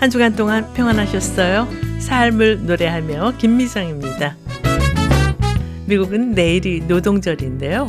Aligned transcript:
한 0.00 0.08
주간 0.08 0.34
동안 0.34 0.72
평안하셨어요? 0.72 1.68
삶을 1.98 2.64
노래하며 2.64 3.34
김미정입니다. 3.36 4.34
미국은 5.84 6.32
내일이 6.32 6.80
노동절인데요. 6.80 7.86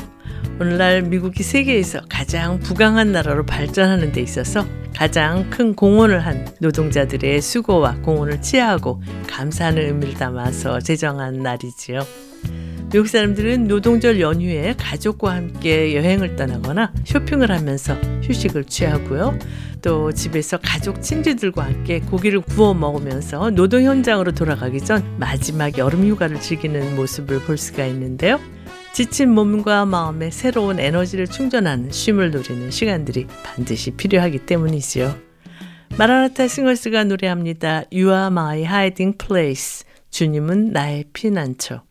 오늘날 0.59 1.03
미국이 1.03 1.41
세계에서 1.41 2.01
가장 2.09 2.59
부강한 2.59 3.13
나라로 3.13 3.45
발전하는 3.45 4.11
데 4.11 4.19
있어서 4.19 4.65
가장 4.93 5.49
큰 5.49 5.73
공헌을 5.73 6.25
한 6.25 6.53
노동자들의 6.59 7.41
수고와 7.41 7.95
공헌을 8.01 8.41
치하하고 8.41 9.01
감사하는 9.29 9.81
의미를 9.81 10.13
담아서 10.15 10.81
제정한 10.81 11.41
날이지요. 11.41 12.01
미국 12.91 13.07
사람들은 13.07 13.69
노동절 13.69 14.19
연휴에 14.19 14.75
가족과 14.77 15.33
함께 15.33 15.95
여행을 15.95 16.35
떠나거나 16.35 16.91
쇼핑을 17.05 17.49
하면서 17.49 17.93
휴식을 18.23 18.65
취하고요. 18.65 19.39
또 19.81 20.11
집에서 20.11 20.57
가족 20.57 21.01
친지들과 21.01 21.63
함께 21.63 22.01
고기를 22.01 22.41
구워 22.41 22.73
먹으면서 22.73 23.49
노동 23.51 23.83
현장으로 23.83 24.33
돌아가기 24.33 24.81
전 24.81 25.05
마지막 25.17 25.77
여름 25.77 26.05
휴가를 26.05 26.41
즐기는 26.41 26.97
모습을 26.97 27.39
볼 27.39 27.57
수가 27.57 27.85
있는데요. 27.85 28.41
지친 28.93 29.31
몸과 29.31 29.85
마음에 29.85 30.29
새로운 30.29 30.77
에너지를 30.77 31.27
충전하는 31.27 31.91
쉼을 31.91 32.31
누리는 32.31 32.71
시간들이 32.71 33.25
반드시 33.41 33.91
필요하기 33.91 34.39
때문이지요. 34.39 35.15
마라나타 35.97 36.45
싱어스가 36.45 37.05
노래합니다. 37.05 37.85
You 37.93 38.09
are 38.09 38.27
my 38.27 38.63
hiding 38.63 39.17
place. 39.17 39.85
주님은 40.09 40.73
나의 40.73 41.05
피난처. 41.13 41.83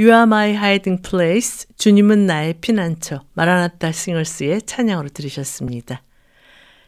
You 0.00 0.08
are 0.08 0.22
my 0.22 0.54
hiding 0.54 1.02
place. 1.02 1.66
주님은 1.76 2.24
나의 2.24 2.54
피난처. 2.62 3.22
마라나타 3.34 3.92
싱어스의 3.92 4.62
찬양으로 4.62 5.10
들으셨습니다. 5.10 6.02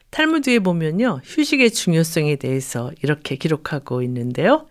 탈무드에 0.08 0.60
보면요. 0.60 1.20
휴식의 1.22 1.72
중요성에 1.72 2.36
대해서 2.36 2.90
이렇게 3.02 3.36
기록하고 3.36 4.00
있는데요. 4.00 4.66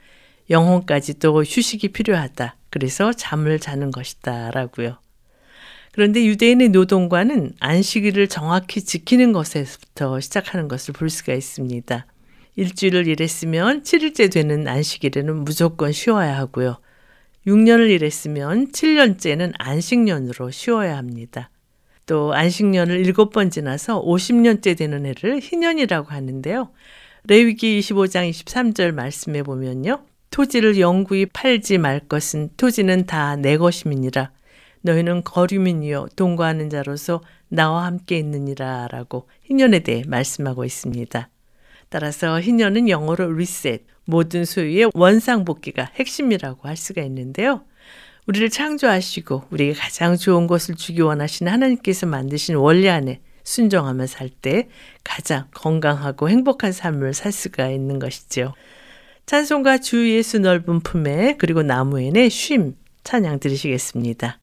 영혼까지도 0.49 1.43
휴식이 1.43 1.89
필요하다. 1.89 2.55
그래서 2.71 3.13
잠을 3.13 3.59
자는 3.59 3.91
것이다. 3.91 4.49
라고요. 4.49 4.97
그런데 5.91 6.25
유대인의 6.25 6.69
노동과는 6.69 7.53
안식일을 7.59 8.27
정확히 8.27 8.81
지키는 8.81 9.33
것에부터 9.33 10.19
시작하는 10.19 10.67
것을 10.67 10.95
볼 10.95 11.11
수가 11.11 11.35
있습니다. 11.35 12.07
일주일을 12.55 13.05
일했으면 13.05 13.83
7일째 13.83 14.31
되는 14.31 14.67
안식일에는 14.67 15.45
무조건 15.45 15.91
쉬어야 15.91 16.35
하고요. 16.39 16.79
6년을 17.47 17.89
일했으면 17.89 18.67
7년째는 18.71 19.53
안식년으로 19.57 20.51
쉬어야 20.51 20.97
합니다. 20.97 21.49
또 22.05 22.33
안식년을 22.33 23.03
7번 23.03 23.51
지나서 23.51 24.03
50년째 24.03 24.77
되는 24.77 25.05
해를 25.05 25.39
희년이라고 25.41 26.09
하는데요. 26.09 26.71
레위기 27.23 27.79
25장 27.79 28.29
23절 28.29 28.91
말씀에 28.93 29.43
보면요. 29.43 30.03
토지를 30.31 30.79
영구히 30.79 31.25
팔지 31.25 31.77
말 31.77 31.99
것은 31.99 32.49
토지는 32.57 33.05
다 33.05 33.35
내 33.35 33.57
것임이니라. 33.57 34.31
너희는 34.81 35.23
거류민이요 35.23 36.07
동거하는 36.15 36.69
자로서 36.69 37.21
나와 37.49 37.85
함께 37.85 38.17
있느니라 38.17 38.87
라고 38.89 39.27
희년에 39.43 39.79
대해 39.79 40.03
말씀하고 40.07 40.65
있습니다. 40.65 41.29
따라서 41.89 42.39
희년은 42.39 42.89
영어로 42.89 43.25
reset, 43.33 43.85
모든 44.11 44.45
소유의 44.45 44.91
원상복귀가 44.93 45.91
핵심이라고 45.95 46.67
할 46.67 46.77
수가 46.77 47.01
있는데요. 47.01 47.63
우리를 48.27 48.49
창조하시고 48.51 49.45
우리에게 49.49 49.73
가장 49.73 50.15
좋은 50.15 50.45
것을 50.45 50.75
주기 50.75 51.01
원하시는 51.01 51.51
하나님께서 51.51 52.05
만드신 52.05 52.55
원리 52.55 52.87
안에 52.87 53.21
순종하며 53.43 54.05
살 54.05 54.29
때 54.29 54.69
가장 55.03 55.47
건강하고 55.53 56.29
행복한 56.29 56.71
삶을 56.71 57.13
살 57.13 57.31
수가 57.31 57.69
있는 57.69 57.97
것이죠. 57.97 58.53
찬송가 59.25 59.79
주 59.79 60.09
예수 60.11 60.39
넓은 60.39 60.81
품에 60.81 61.37
그리고 61.39 61.63
나무엔의 61.63 62.29
쉼 62.29 62.73
찬양 63.03 63.39
들으시겠습니다. 63.39 64.40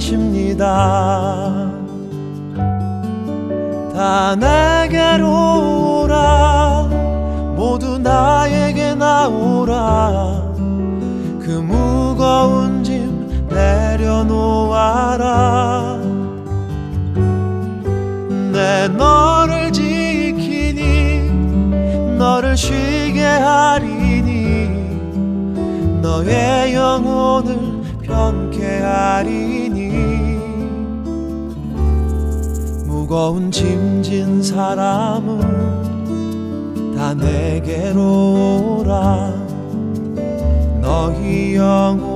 나타내십니다. 0.00 1.70
다 3.94 4.34
내게로 4.36 6.04
오라. 6.04 6.88
모두 7.54 7.98
나에게 7.98 8.94
나오라. 8.94 10.42
그 11.40 11.50
무거운 11.50 12.82
짐 12.82 13.46
내려놓아라. 13.48 15.20
내 18.52 18.88
너를 18.88 19.70
지키니 19.70 21.30
너를 22.18 22.56
쉬게 22.56 23.22
하리니 23.24 24.70
너의 26.02 26.74
영혼을 26.74 27.80
편케 28.02 28.80
하리 28.80 29.69
무거운 33.10 33.50
짐진 33.50 34.40
사람은 34.40 35.40
다 36.96 37.12
내게로 37.12 38.78
오라. 38.78 39.34
너희 40.80 41.56
영혼 41.56 42.09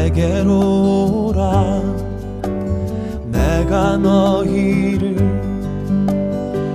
내게로 0.00 1.28
오라. 1.28 1.82
내가 3.26 3.98
너희를 3.98 5.16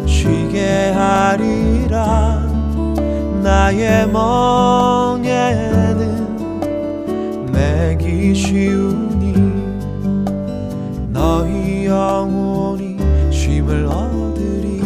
쉬게 0.05 0.91
하리라. 0.91 2.46
나의 3.41 4.08
멍에는 4.10 5.25
매기 7.51 8.36
쉬우니 8.36 9.34
너희 11.12 11.88
영혼이 11.88 12.98
쉼을 13.32 13.88
얻으리. 13.88 14.84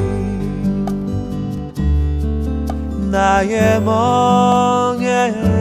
나의 3.11 3.81
멍에는 3.81 5.58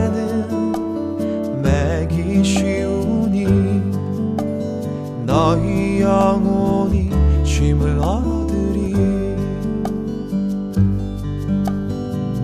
영혼이 6.09 7.11
쉼을 7.45 7.99
얻으리. 7.99 8.93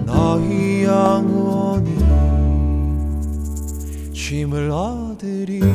너희 0.06 0.84
영혼이 0.84 1.90
쉼을 4.14 4.70
얻으리 4.70 5.75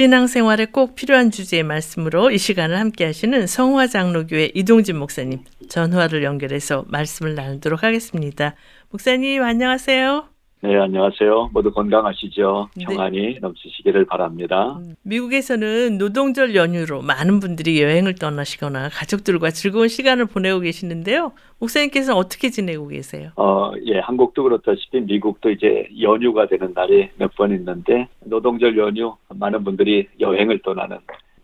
신앙생활에 0.00 0.64
꼭 0.64 0.94
필요한 0.94 1.30
주제의 1.30 1.62
말씀으로 1.62 2.30
이 2.30 2.38
시간을 2.38 2.78
함께 2.78 3.04
하시는 3.04 3.46
성화장로교회 3.46 4.52
이동진 4.54 4.96
목사님 4.96 5.40
전화를 5.68 6.22
연결해서 6.22 6.86
말씀을 6.88 7.34
나누도록 7.34 7.82
하겠습니다. 7.82 8.54
목사님 8.88 9.42
안녕하세요. 9.42 10.39
네, 10.62 10.76
안녕하세요. 10.76 11.50
모두 11.54 11.70
건강하시죠? 11.72 12.68
네. 12.76 12.84
평안이 12.84 13.38
넘치시기를 13.40 14.04
바랍니다. 14.04 14.78
미국에서는 15.04 15.96
노동절 15.96 16.54
연휴로 16.54 17.00
많은 17.00 17.40
분들이 17.40 17.80
여행을 17.80 18.16
떠나시거나 18.16 18.90
가족들과 18.90 19.50
즐거운 19.52 19.88
시간을 19.88 20.26
보내고 20.26 20.60
계시는데요. 20.60 21.32
목사님께서는 21.60 22.18
어떻게 22.18 22.50
지내고 22.50 22.88
계세요? 22.88 23.30
어, 23.36 23.72
예, 23.86 24.00
한국도 24.00 24.42
그렇다시피 24.42 25.00
미국도 25.00 25.50
이제 25.50 25.88
연휴가 25.98 26.46
되는 26.46 26.72
날이 26.74 27.08
몇 27.16 27.30
번 27.36 27.52
있는데 27.52 28.06
노동절 28.26 28.76
연휴 28.76 29.16
많은 29.34 29.64
분들이 29.64 30.06
여행을 30.20 30.58
떠나는 30.62 30.98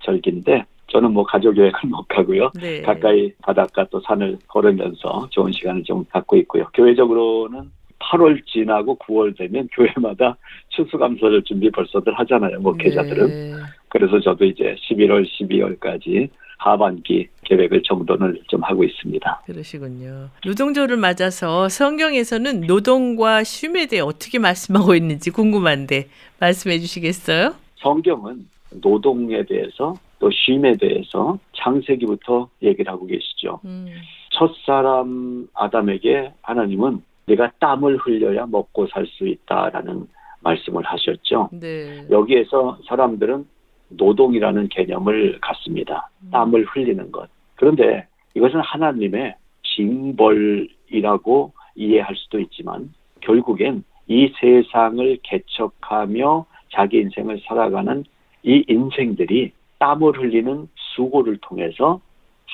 절기인데 0.04 0.66
저는 0.88 1.10
뭐 1.12 1.24
가족 1.24 1.56
여행을 1.56 1.72
못 1.88 2.06
가고요. 2.06 2.50
네. 2.60 2.82
가까이 2.82 3.32
바닷가 3.42 3.86
또 3.90 3.98
산을 4.00 4.36
걸으면서 4.46 5.26
좋은 5.30 5.52
시간을 5.52 5.84
좀 5.84 6.04
갖고 6.10 6.36
있고요. 6.36 6.66
교회적으로는 6.74 7.70
8월 8.06 8.44
지나고 8.46 8.96
9월 8.98 9.36
되면 9.36 9.68
교회마다 9.72 10.36
추수감사절 10.70 11.42
준비 11.44 11.70
벌써들 11.70 12.18
하잖아요. 12.18 12.60
목회자들은. 12.60 13.26
네. 13.28 13.52
그래서 13.88 14.20
저도 14.20 14.44
이제 14.44 14.76
11월, 14.88 15.26
12월까지 15.26 16.28
하반기 16.58 17.28
계획을 17.44 17.82
정돈을 17.82 18.40
좀 18.48 18.62
하고 18.62 18.82
있습니다. 18.82 19.42
그러시군요. 19.44 20.30
노동절을 20.44 20.96
맞아서 20.96 21.68
성경에서는 21.68 22.62
노동과 22.62 23.44
쉼에 23.44 23.86
대해 23.86 24.00
어떻게 24.00 24.38
말씀하고 24.38 24.94
있는지 24.94 25.30
궁금한데 25.30 26.08
말씀해 26.40 26.78
주시겠어요? 26.78 27.54
성경은 27.76 28.48
노동에 28.82 29.44
대해서 29.44 29.94
또 30.18 30.30
쉼에 30.30 30.76
대해서 30.80 31.38
창세기부터 31.56 32.48
얘기를 32.62 32.90
하고 32.90 33.06
계시죠. 33.06 33.60
음, 33.64 33.86
첫 34.30 34.50
사람 34.64 35.46
아담에게 35.54 36.32
하나님은 36.42 37.02
내가 37.26 37.50
땀을 37.58 37.96
흘려야 37.98 38.46
먹고 38.46 38.86
살 38.88 39.06
수 39.06 39.26
있다라는 39.26 40.06
말씀을 40.40 40.84
하셨죠. 40.84 41.50
네. 41.52 42.06
여기에서 42.10 42.78
사람들은 42.86 43.46
노동이라는 43.88 44.68
개념을 44.68 45.38
갖습니다. 45.40 46.08
땀을 46.30 46.64
흘리는 46.64 47.10
것. 47.10 47.28
그런데 47.56 48.06
이것은 48.34 48.60
하나님의 48.60 49.34
징벌이라고 49.62 51.52
이해할 51.74 52.14
수도 52.16 52.38
있지만 52.40 52.92
결국엔 53.20 53.84
이 54.08 54.32
세상을 54.38 55.18
개척하며 55.22 56.46
자기 56.70 56.98
인생을 56.98 57.40
살아가는 57.46 58.04
이 58.44 58.64
인생들이 58.68 59.52
땀을 59.78 60.18
흘리는 60.18 60.68
수고를 60.76 61.38
통해서 61.38 62.00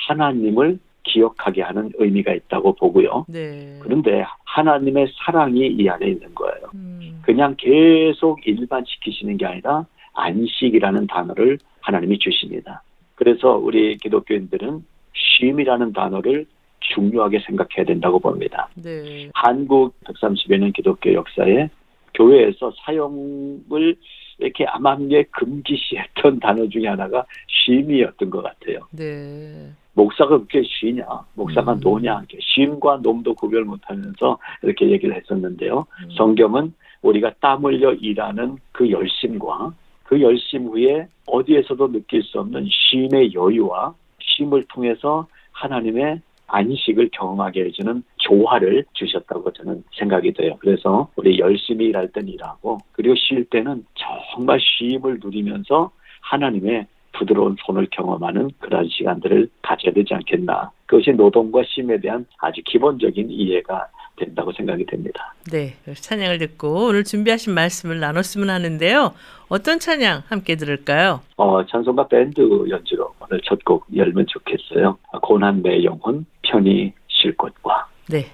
하나님을 0.08 0.78
기억하게 1.04 1.62
하는 1.62 1.90
의미가 1.94 2.32
있다고 2.32 2.74
보고요. 2.74 3.26
네. 3.28 3.78
그런데 3.80 4.24
하나님의 4.44 5.08
사랑이 5.16 5.66
이 5.66 5.88
안에 5.88 6.06
있는 6.06 6.34
거예요. 6.34 6.70
음, 6.74 7.20
그냥 7.22 7.54
계속 7.58 8.46
일만 8.46 8.84
시키시는 8.86 9.36
게 9.36 9.46
아니라 9.46 9.86
안식이라는 10.14 11.06
단어를 11.06 11.58
하나님이 11.80 12.18
주십니다. 12.18 12.82
그래서 13.14 13.56
우리 13.56 13.96
기독교인들은 13.96 14.84
쉼이라는 15.14 15.92
단어를 15.92 16.46
중요하게 16.80 17.40
생각해야 17.46 17.84
된다고 17.86 18.18
봅니다. 18.18 18.68
네. 18.74 19.30
한국 19.34 19.94
130여 20.04 20.58
년 20.58 20.72
기독교 20.72 21.12
역사에 21.12 21.68
교회에서 22.14 22.72
사용을 22.84 23.96
이렇게 24.38 24.64
암암리에 24.66 25.24
금기시했던 25.30 26.40
단어 26.40 26.68
중에 26.68 26.88
하나가 26.88 27.24
쉼이었던 27.48 28.30
것 28.30 28.42
같아요. 28.42 28.80
네. 28.90 29.70
목사가 29.94 30.38
그렇게 30.38 30.62
쉬냐, 30.62 31.04
목사가 31.34 31.74
음. 31.74 31.80
노냐, 31.82 32.18
이렇게 32.18 32.38
쉼과 32.40 33.00
놈도 33.02 33.34
구별 33.34 33.64
못하면서 33.64 34.38
이렇게 34.62 34.90
얘기를 34.90 35.14
했었는데요. 35.14 35.86
음, 36.04 36.10
성경은 36.16 36.72
우리가 37.02 37.32
땀 37.40 37.64
흘려 37.64 37.92
일하는 37.94 38.56
그 38.72 38.90
열심과 38.90 39.74
그 40.04 40.20
열심 40.20 40.66
후에 40.66 41.08
어디에서도 41.26 41.92
느낄 41.92 42.22
수 42.22 42.40
없는 42.40 42.68
쉼의 42.70 43.34
여유와 43.34 43.94
쉼을 44.20 44.64
통해서 44.68 45.26
하나님의 45.52 46.20
안식을 46.46 47.08
경험하게 47.12 47.64
해주는 47.64 48.02
조화를 48.18 48.84
주셨다고 48.92 49.52
저는 49.52 49.82
생각이 49.98 50.32
돼요. 50.34 50.56
그래서 50.58 51.08
우리 51.16 51.38
열심히 51.38 51.86
일할 51.86 52.08
땐 52.08 52.28
일하고 52.28 52.78
그리고 52.92 53.14
쉴 53.16 53.44
때는 53.44 53.84
정말 53.94 54.60
쉼을 54.60 55.18
누리면서 55.22 55.90
하나님의 56.20 56.86
부드러운 57.12 57.56
손을 57.64 57.86
경험하는 57.90 58.50
그런 58.58 58.88
시간들을 58.88 59.48
가져야 59.62 59.92
되지 59.92 60.14
않겠나. 60.14 60.70
그것이 60.86 61.10
노동과 61.12 61.62
쉼에 61.66 61.98
대한 62.00 62.26
아주 62.38 62.60
기본적인 62.64 63.30
이해가 63.30 63.86
된다고 64.16 64.52
생각이 64.52 64.84
됩니다. 64.86 65.34
네. 65.50 65.74
찬양을 65.94 66.38
듣고 66.38 66.86
오늘 66.88 67.02
준비하신 67.04 67.54
말씀을 67.54 67.98
나눴으면 67.98 68.50
하는데요. 68.50 69.14
어떤 69.48 69.78
찬양 69.78 70.22
함께 70.28 70.56
들을까요? 70.56 71.20
어, 71.36 71.64
찬송가 71.66 72.08
밴드 72.08 72.40
연주로 72.68 73.14
오늘 73.20 73.40
첫 73.44 73.58
곡 73.64 73.86
열면 73.94 74.26
좋겠어요. 74.28 74.98
고난 75.22 75.62
내 75.62 75.82
영혼 75.84 76.26
편히 76.42 76.92
쉴 77.08 77.36
곳과 77.36 77.86
네. 78.08 78.26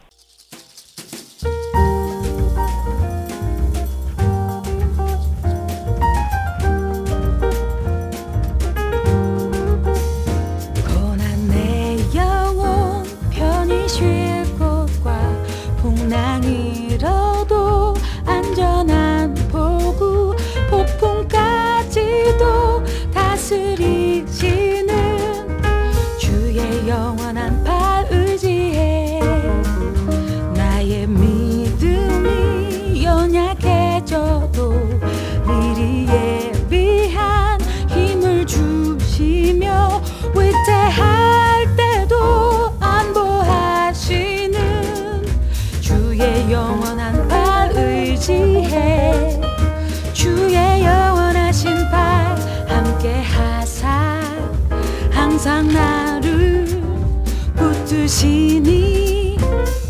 붙드시니 58.08 59.36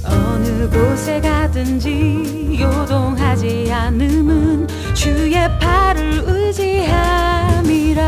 어느 0.05 0.69
곳에 0.69 1.21
가든지 1.21 2.59
요동하지 2.61 3.71
않음은 3.73 4.67
주의 4.93 5.33
팔을 5.61 6.25
의지함이라. 6.27 8.03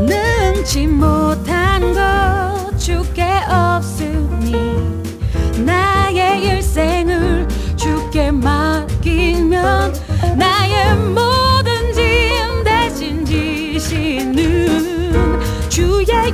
능치 0.00 0.88
못한 0.88 1.49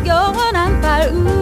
영원한 0.07 0.81
팔 0.81 1.36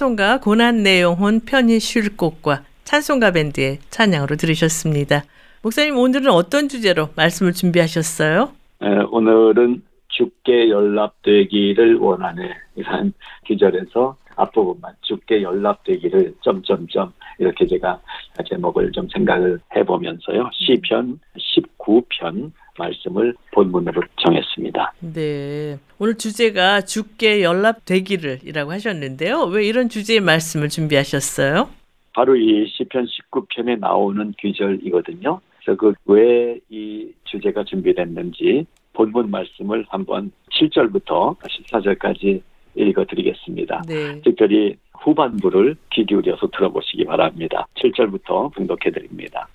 찬송가 0.00 0.40
고난 0.40 0.82
내용혼 0.82 1.40
편히 1.40 1.78
쉴 1.78 2.16
곳과 2.16 2.62
찬송가 2.84 3.32
밴드의 3.32 3.80
찬양으로 3.90 4.36
들으셨습니다. 4.36 5.24
목사님 5.62 5.98
오늘은 5.98 6.30
어떤 6.30 6.70
주제로 6.70 7.10
말씀을 7.16 7.52
준비하셨어요? 7.52 8.50
에, 8.82 8.88
오늘은 9.10 9.82
죽게 10.08 10.70
연락되기를 10.70 11.96
원하네 11.96 12.50
이런 12.76 13.12
기절에서 13.44 14.16
앞부분만 14.36 14.94
죽게 15.02 15.42
연락되기를 15.42 16.34
점점점 16.40 17.12
이렇게 17.38 17.66
제가 17.66 18.00
제목을 18.48 18.92
좀 18.92 19.06
생각을 19.12 19.60
해보면서요 19.76 20.48
시편 20.54 21.20
19편 21.36 22.52
말씀을 22.80 23.34
본문으로 23.52 24.02
정했습니다. 24.24 24.94
네. 25.14 25.78
오늘 25.98 26.16
주제가 26.16 26.80
죽게 26.80 27.42
연락되기를이라고 27.42 28.72
하셨는데요. 28.72 29.42
왜 29.44 29.66
이런 29.66 29.88
주제의 29.88 30.20
말씀을 30.20 30.68
준비하셨어요? 30.68 31.68
바로 32.14 32.34
이 32.36 32.66
시편 32.68 33.06
19편에 33.06 33.78
나오는 33.78 34.32
귀절이거든요. 34.40 35.40
그래서 35.62 35.76
그 35.78 35.94
왜 36.12 36.58
이 36.70 37.12
주제가 37.24 37.64
준비됐는지 37.64 38.66
본문 38.94 39.30
말씀을 39.30 39.84
한번 39.88 40.32
7절부터 40.52 41.36
14절까지 41.38 42.42
읽어드리겠습니다. 42.74 43.82
네. 43.86 44.20
특별히 44.22 44.76
후반부를 45.00 45.76
귀 45.92 46.04
기울여서 46.04 46.48
들어보시기 46.48 47.04
바랍니다. 47.04 47.66
7절부터 47.76 48.52
분독해드립니다. 48.54 49.48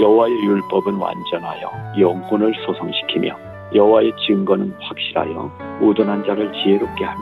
여호와의 0.00 0.34
율법은 0.34 0.94
완전하여 0.94 1.70
영혼을 1.98 2.54
소성시키며 2.66 3.36
여호와의 3.74 4.12
증거는 4.26 4.74
확실하여 4.80 5.50
우둔한 5.80 6.24
자를 6.24 6.52
지혜롭게 6.52 7.04
하며 7.04 7.20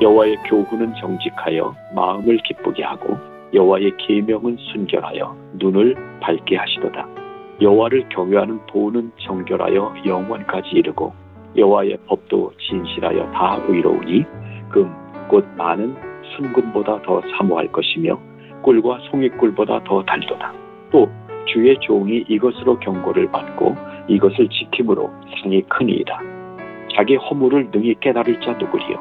여호와의 0.00 0.36
교훈은 0.46 0.94
정직하여 1.00 1.74
마음을 1.94 2.38
기쁘게 2.38 2.82
하고 2.82 3.16
여호와의 3.52 3.96
계명은 3.98 4.56
순결하여 4.72 5.36
눈을 5.54 5.94
밝게 6.20 6.56
하시도다. 6.56 7.06
여호와를 7.60 8.08
경외하는 8.08 8.66
도는 8.66 9.12
정결하여 9.18 9.94
영원까지 10.04 10.70
이르고 10.70 11.12
여호와의 11.56 11.98
법도 12.06 12.52
진실하여 12.58 13.30
다 13.32 13.60
의로우니 13.68 14.24
금 14.70 15.04
곧 15.28 15.44
많은 15.56 15.96
순금보다 16.36 17.02
더 17.02 17.20
사모할 17.36 17.70
것이며 17.72 18.18
꿀과 18.62 19.00
송이꿀보다 19.10 19.84
더 19.84 20.02
달도다. 20.04 20.52
또 20.90 21.08
주의 21.46 21.76
종이 21.80 22.24
이것으로 22.28 22.78
경고를 22.80 23.30
받고 23.30 23.76
이것을 24.08 24.48
지킴으로 24.48 25.10
상이 25.40 25.62
크니이다. 25.62 26.20
자기 26.96 27.16
허물을 27.16 27.70
능히 27.72 27.94
깨달을 28.00 28.40
자 28.40 28.52
누구리요? 28.52 28.98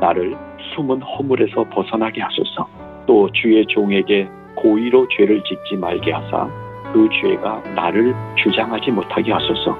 나를 0.00 0.36
숨은 0.74 1.02
허물에서 1.02 1.64
벗어나게 1.70 2.20
하소서. 2.20 2.68
또 3.06 3.30
주의 3.32 3.64
종에게 3.66 4.28
고의로 4.54 5.06
죄를 5.08 5.42
짓지 5.44 5.76
말게 5.76 6.12
하사 6.12 6.48
그 6.92 7.08
죄가 7.20 7.62
나를 7.74 8.14
주장하지 8.36 8.90
못하게 8.90 9.32
하소서. 9.32 9.76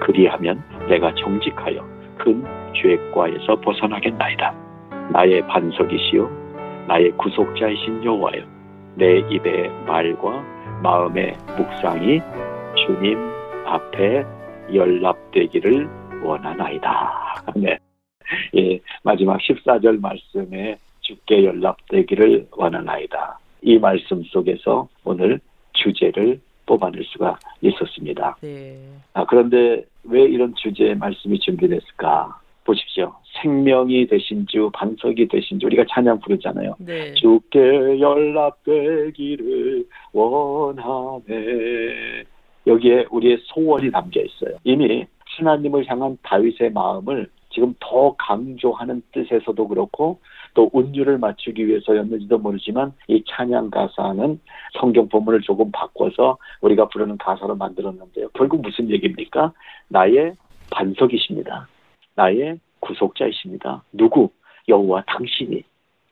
그리하면 0.00 0.62
내가 0.88 1.14
정직하여 1.14 1.84
큰 2.18 2.44
죄과에서 2.74 3.56
벗어나겠나이다. 3.60 4.54
나의 5.12 5.46
반석이시요 5.46 6.44
나의 6.88 7.10
구속자이신 7.12 8.04
여호와여 8.04 8.42
내 8.96 9.18
입의 9.30 9.70
말과 9.86 10.53
마음의 10.84 11.34
묵상이 11.56 12.20
주님 12.76 13.18
앞에 13.64 14.22
연락되기를 14.74 15.88
원하나이다. 16.22 17.42
네. 17.56 17.78
예, 18.54 18.78
마지막 19.02 19.38
14절 19.38 19.98
말씀에 19.98 20.76
주께 21.00 21.46
연락되기를 21.46 22.48
원하나이다. 22.52 23.38
이 23.62 23.78
말씀 23.78 24.22
속에서 24.24 24.86
오늘 25.04 25.40
주제를 25.72 26.38
뽑아낼 26.66 27.02
수가 27.04 27.38
있었습니다. 27.62 28.36
네. 28.42 28.78
아, 29.14 29.24
그런데 29.24 29.84
왜 30.04 30.24
이런 30.24 30.54
주제의 30.54 30.96
말씀이 30.96 31.38
준비됐을까? 31.38 32.40
보십시오. 32.64 33.14
생명이 33.42 34.06
되신 34.06 34.46
주, 34.46 34.70
반석이 34.72 35.28
되신 35.28 35.58
주, 35.60 35.66
우리가 35.66 35.84
찬양 35.90 36.20
부르잖아요. 36.20 36.76
네. 36.78 37.14
주께 37.14 38.00
연락되기를 38.00 39.84
원하네. 40.12 41.24
여기에 42.66 43.06
우리의 43.10 43.38
소원이 43.44 43.90
담겨 43.90 44.20
있어요. 44.20 44.56
이미 44.64 45.06
하나님을 45.36 45.86
향한 45.88 46.16
다윗의 46.22 46.72
마음을 46.72 47.28
지금 47.50 47.74
더 47.78 48.14
강조하는 48.16 49.02
뜻에서도 49.12 49.68
그렇고 49.68 50.18
또 50.54 50.70
운율을 50.72 51.18
맞추기 51.18 51.66
위해서였는지도 51.66 52.38
모르지만 52.38 52.92
이 53.06 53.22
찬양 53.28 53.70
가사는 53.70 54.40
성경 54.80 55.08
본문을 55.08 55.42
조금 55.42 55.70
바꿔서 55.70 56.36
우리가 56.62 56.88
부르는 56.88 57.16
가사로 57.18 57.54
만들었는데요. 57.54 58.28
결국 58.34 58.60
무슨 58.60 58.90
얘기입니까? 58.90 59.52
나의 59.88 60.34
반석이십니다. 60.70 61.68
나의 62.14 62.58
구속자이십니다. 62.80 63.82
누구? 63.92 64.30
여호와 64.68 65.04
당신이. 65.06 65.62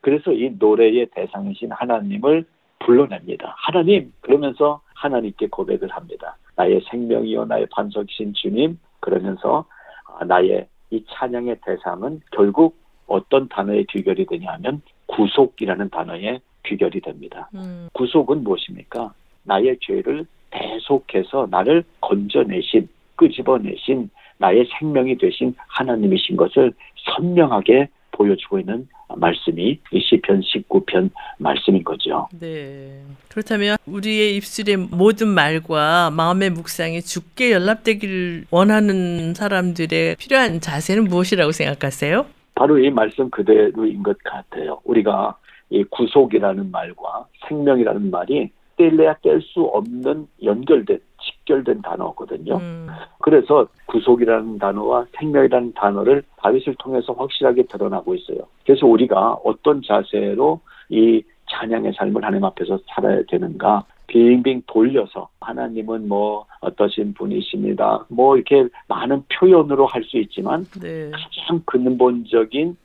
그래서 0.01 0.33
이 0.33 0.51
노래의 0.59 1.07
대상이신 1.15 1.71
하나님을 1.73 2.45
불러냅니다. 2.81 3.55
하나님 3.57 4.13
그러면서 4.21 4.81
하나님께 4.95 5.49
고백을 5.49 5.89
합니다. 5.89 6.37
나의 6.57 6.81
생명이요 6.91 7.45
나의 7.47 7.67
반석이신 7.71 8.35
주님 8.35 8.79
그러면서 9.01 9.65
아, 10.07 10.25
나의 10.25 10.67
이 10.91 11.05
찬양의 11.09 11.59
대상은 11.65 12.21
결국 12.33 12.77
어떤 13.07 13.49
단어에 13.49 13.85
귀결이 13.85 14.27
되냐면 14.27 14.83
구속이라는 15.07 15.91
단어에 15.91 16.41
귀결이 16.65 17.01
됩니다. 17.01 17.49
음, 17.55 17.89
구속은 17.93 18.45
무엇입니까? 18.45 19.13
나의 19.45 19.77
죄를 19.81 20.27
대속해서 20.51 21.49
나를 21.51 21.85
건져내신, 22.01 22.89
끄집어내신 23.17 24.11
나의 24.43 24.69
생명이 24.79 25.19
되신 25.19 25.55
하나님이신 25.69 26.37
것을 26.37 26.73
선명하게 27.17 27.89
보여주고 28.11 28.59
있는 28.59 28.89
말씀이 29.17 29.79
이 29.93 30.01
시편 30.01 30.41
19편 30.41 31.11
말씀인 31.39 31.85
거죠. 31.85 32.29
네. 32.41 33.03
그렇다면 33.31 33.77
우리의 33.87 34.37
입술의 34.37 34.77
모든 34.77 35.29
말과 35.29 36.11
마음의 36.11 36.51
묵상이 36.51 37.03
죽게 37.03 37.53
연락되기를 37.53 38.47
원하는 38.51 39.35
사람들의 39.35 40.17
필요한 40.17 40.61
자세는 40.61 41.05
무엇이라고 41.05 41.53
생각하세요? 41.53 42.27
바로 42.55 42.79
이 42.79 42.91
말씀 42.91 43.31
그대로인 43.31 44.03
것 44.03 44.19
같아요. 44.25 44.81
우리가 44.85 45.37
이 45.71 45.85
구속이라는 45.85 46.71
말과 46.71 47.27
생명이라는 47.49 48.11
말이 48.11 48.51
뗄래야 48.77 49.15
뗄 49.23 49.41
수 49.41 49.63
없는 49.63 50.27
연결된 50.43 50.99
직결된 51.43 51.83
단어거든요. 51.83 52.57
음, 52.57 52.89
그래서 53.21 53.67
구속이라는 53.87 54.59
단어와 54.59 55.07
생명이라는 55.19 55.75
단어를 55.75 56.23
다윗을 56.37 56.77
통해서 56.79 57.13
확실하게 57.13 57.65
드러나고 57.65 58.15
있어요. 58.15 58.39
그래서 58.65 58.87
우리가 58.87 59.39
어떤 59.45 59.83
자세로 59.83 60.61
이 60.89 61.23
찬양의 61.51 61.93
삶을 61.95 62.25
하나님 62.25 62.45
앞에서 62.45 62.79
살아야 62.89 63.23
되는가? 63.29 63.85
빙빙 64.07 64.63
돌려서 64.67 65.29
하나님은 65.41 66.07
뭐 66.07 66.47
어떠신 66.61 67.15
분이십니다. 67.15 68.07
뭐 68.09 68.37
이렇게 68.37 68.69
많은 68.89 69.25
표현으로 69.29 69.87
할 69.87 70.03
수 70.05 70.19
있지만 70.19 70.65
네. 70.81 71.11
가장 71.11 71.63
근본적인 71.65 72.77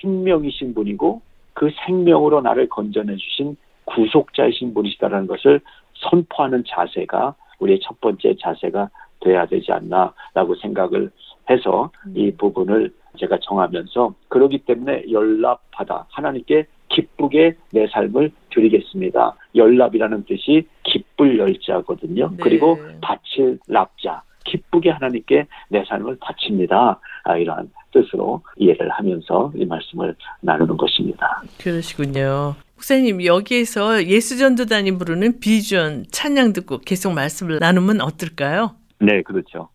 생명이신 0.00 0.74
분이고 0.74 1.22
그 1.54 1.70
생명으로 1.86 2.40
나를 2.42 2.68
건져내 2.68 3.16
주신 3.16 3.56
구속자이신 3.86 4.74
분이시다라는 4.74 5.26
것을 5.26 5.60
선포하는 5.94 6.64
자세가 6.66 7.34
우리의 7.64 7.80
첫 7.82 8.00
번째 8.00 8.34
자세가 8.40 8.88
돼야 9.20 9.46
되지 9.46 9.72
않나라고 9.72 10.54
생각을 10.60 11.10
해서 11.50 11.90
이 12.14 12.30
부분을 12.32 12.92
제가 13.18 13.38
정하면서 13.42 14.14
그러기 14.28 14.58
때문에 14.58 15.04
연락하다 15.10 16.06
하나님께 16.10 16.66
기쁘게 16.88 17.54
내 17.72 17.86
삶을 17.88 18.30
드리겠습니다. 18.50 19.34
연락이라는 19.54 20.24
뜻이 20.26 20.66
기쁠 20.84 21.38
열자거든요. 21.38 22.30
네. 22.30 22.36
그리고 22.40 22.78
바칠 23.00 23.58
납자 23.66 24.22
기쁘게 24.44 24.90
하나님께 24.90 25.46
내 25.70 25.84
삶을 25.84 26.18
바칩니다. 26.20 27.00
아, 27.24 27.36
이러한 27.36 27.70
뜻으로 27.92 28.42
이해를 28.56 28.90
하면서 28.90 29.50
이 29.54 29.64
말씀을 29.64 30.14
나누는 30.40 30.76
것입니다. 30.76 31.42
그러시군요. 31.58 32.54
목사님 32.84 33.24
여기에서 33.24 34.04
예수전도단이 34.04 34.98
부르는 34.98 35.40
비전 35.40 36.04
찬양 36.10 36.52
듣고 36.52 36.80
계속 36.80 37.14
말씀을 37.14 37.58
나누면 37.58 38.02
어떨까요? 38.02 38.76
네, 39.00 39.22
그렇죠. 39.22 39.70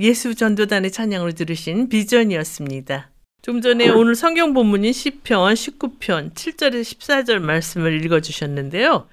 예수 0.00 0.34
전도단의 0.34 0.90
찬양으로 0.90 1.32
들으신 1.32 1.90
비전이었습니다. 1.90 3.10
좀 3.42 3.60
전에 3.60 3.90
오늘 3.90 4.14
성경 4.14 4.54
본문인 4.54 4.92
시편 4.92 5.52
19편 5.52 6.32
7절에서 6.32 6.98
14절 6.98 7.40
말씀을 7.40 8.02
읽어 8.04 8.20
주셨는데요. 8.20 9.06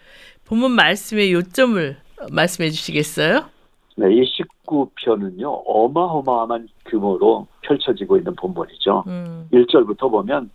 본문 0.46 0.72
말씀의 0.72 1.34
요점을 1.34 1.98
말씀해 2.32 2.70
주시겠어요? 2.70 3.50
네, 3.98 4.14
이 4.14 4.24
19편은요, 4.66 5.64
어마어마한 5.66 6.70
규모로 6.86 7.48
펼쳐지고 7.64 8.18
있는 8.18 8.34
본문이죠. 8.36 9.04
음, 9.08 9.50
1절부터 9.52 10.10
보면 10.10 10.50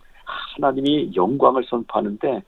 하나님이 0.55 1.11
영광을 1.15 1.63
선포하는데 1.69 2.41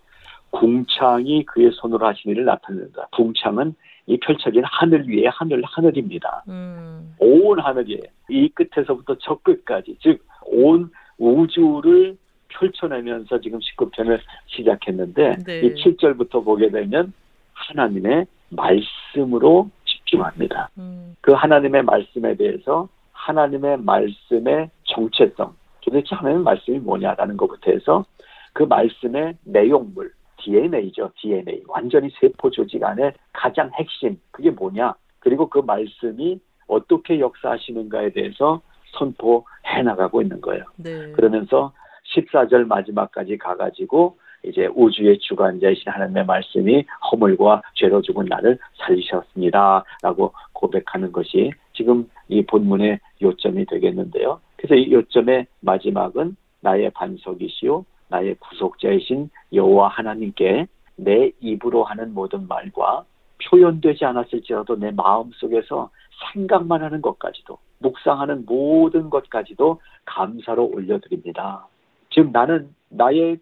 궁창이 0.50 1.44
그의 1.46 1.72
손으로 1.74 2.08
하신 2.08 2.32
일을 2.32 2.46
나타낸다. 2.46 3.10
궁창은 3.12 3.76
이 4.08 4.18
펼쳐진 4.18 4.64
하늘 4.66 5.08
위에 5.08 5.28
하늘, 5.28 5.64
하늘입니다. 5.64 6.44
음, 6.48 7.16
온 7.20 7.60
하늘이 7.60 8.02
이 8.30 8.50
끝에서부터 8.50 9.18
저 9.20 9.36
끝까지, 9.42 9.98
즉, 10.02 10.24
온 10.46 10.92
우주를 11.18 12.18
펼쳐내면서 12.50 13.40
지금 13.42 13.60
19편을 13.60 14.20
시작했는데, 14.48 15.38
네. 15.46 15.60
이 15.62 15.74
7절부터 15.74 16.46
보게 16.46 16.70
되면 16.70 17.14
하나님의 17.54 18.28
말씀으로 18.50 19.70
집중합니다. 19.86 20.70
음, 20.78 21.16
그 21.22 21.32
하나님의 21.34 21.84
말씀에 21.84 22.36
대해서 22.36 22.88
하나님의 23.12 23.78
말씀의 23.80 24.70
정체성, 24.84 25.56
도대체 25.82 26.16
하나님의 26.16 26.44
말씀이 26.44 26.80
뭐냐라는 26.80 27.38
것부터 27.38 27.72
해서 27.72 28.06
그 28.54 28.64
말씀의 28.64 29.36
내용물, 29.44 30.12
DNA죠, 30.46 31.12
DNA. 31.20 31.64
완전히 31.68 32.10
세포 32.20 32.50
조직 32.50 32.84
안에 32.84 33.14
가장 33.34 33.72
핵심, 33.74 34.20
그게 34.32 34.52
뭐냐. 34.52 34.94
그리고 35.20 35.50
그 35.50 35.60
말씀이 35.60 36.40
어떻게 36.68 37.20
역사하시는가에 37.20 38.12
대해서 38.12 38.62
선포해 38.98 39.82
나가고 39.84 40.22
있는 40.22 40.40
거예요. 40.40 40.64
네. 40.78 41.12
그러면서 41.12 41.74
14절 42.16 42.68
마지막까지 42.68 43.38
가가지고 43.38 44.18
이제 44.44 44.68
우주의 44.76 45.18
주관자이신 45.18 45.92
하나님의 45.92 46.26
말씀이 46.26 46.86
허물과 47.12 47.64
죄로 47.74 48.02
죽은 48.02 48.26
나를 48.26 48.60
살리셨습니다. 48.78 49.84
라고 50.04 50.34
고백하는 50.54 51.12
것이 51.12 51.52
지금 51.74 52.08
이 52.28 52.44
본문의 52.46 53.00
요점이 53.22 53.66
되겠는데요. 53.66 54.40
그래서 54.56 54.76
이 54.76 54.92
요점의 54.92 55.48
마지막은 55.62 56.36
나의 56.62 56.92
반석이시요 56.92 57.86
나의 58.16 58.36
구속자이신 58.36 59.30
여호와 59.54 59.90
하나님께 59.90 60.68
내 60.96 61.32
입으로 61.42 61.84
하는 61.84 62.14
모든 62.14 62.48
말과 62.48 63.04
표현되지 63.44 64.06
않았을지라도 64.06 64.78
내 64.78 64.92
마음 64.92 65.32
속에서 65.34 65.90
생각만 66.34 66.82
하는 66.82 67.02
것까지도 67.02 67.58
묵상하는 67.80 68.46
모든 68.46 69.10
것까지도 69.10 69.82
감사로 70.06 70.66
올려드립니다. 70.68 71.68
지금 72.10 72.32
나는 72.32 72.74
나의 72.90 73.38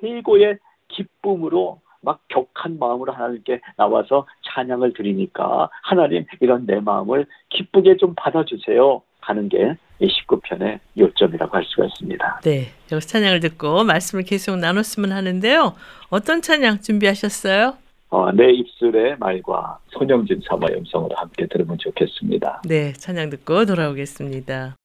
최고의 0.00 0.58
기쁨으로 0.88 1.80
막 2.00 2.20
격한 2.28 2.78
마음으로 2.78 3.12
하나님께 3.12 3.60
나와서 3.76 4.26
찬양을 4.42 4.94
드리니까 4.94 5.68
하나님 5.82 6.24
이런 6.40 6.66
내 6.66 6.80
마음을 6.80 7.26
기쁘게 7.50 7.96
좀 7.96 8.14
받아주세요 8.16 9.02
하는 9.20 9.48
게 9.48 9.76
이 10.00 10.08
19편의 10.08 10.80
요점이라고 10.98 11.56
할 11.56 11.64
수가 11.64 11.86
있습니다. 11.86 12.40
네, 12.44 12.72
여기서 12.90 13.06
찬양을 13.08 13.40
듣고 13.40 13.84
말씀을 13.84 14.24
계속 14.24 14.56
나눴으면 14.56 15.12
하는데요. 15.12 15.74
어떤 16.10 16.42
찬양 16.42 16.80
준비하셨어요? 16.80 17.76
어, 18.10 18.30
내 18.32 18.52
입술의 18.52 19.16
말과 19.18 19.78
손영진 19.88 20.40
사마 20.48 20.68
음성으로 20.76 21.16
함께 21.16 21.46
들으면 21.46 21.76
좋겠습니다. 21.78 22.62
네, 22.64 22.92
찬양 22.92 23.30
듣고 23.30 23.64
돌아오겠습니다. 23.66 24.76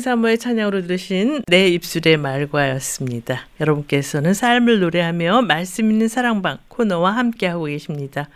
손영진 0.00 0.02
사모의 0.02 0.38
찬양으로 0.38 0.82
들으신 0.82 1.42
내 1.46 1.68
입술의 1.68 2.16
말과였습니다. 2.16 3.46
여러분께서는 3.60 4.34
삶을 4.34 4.80
노래하며 4.80 5.42
말씀 5.42 5.90
있는 5.90 6.08
사랑방 6.08 6.58
코너와 6.68 7.12
함께하고 7.12 7.64
계십니다. 7.64 8.28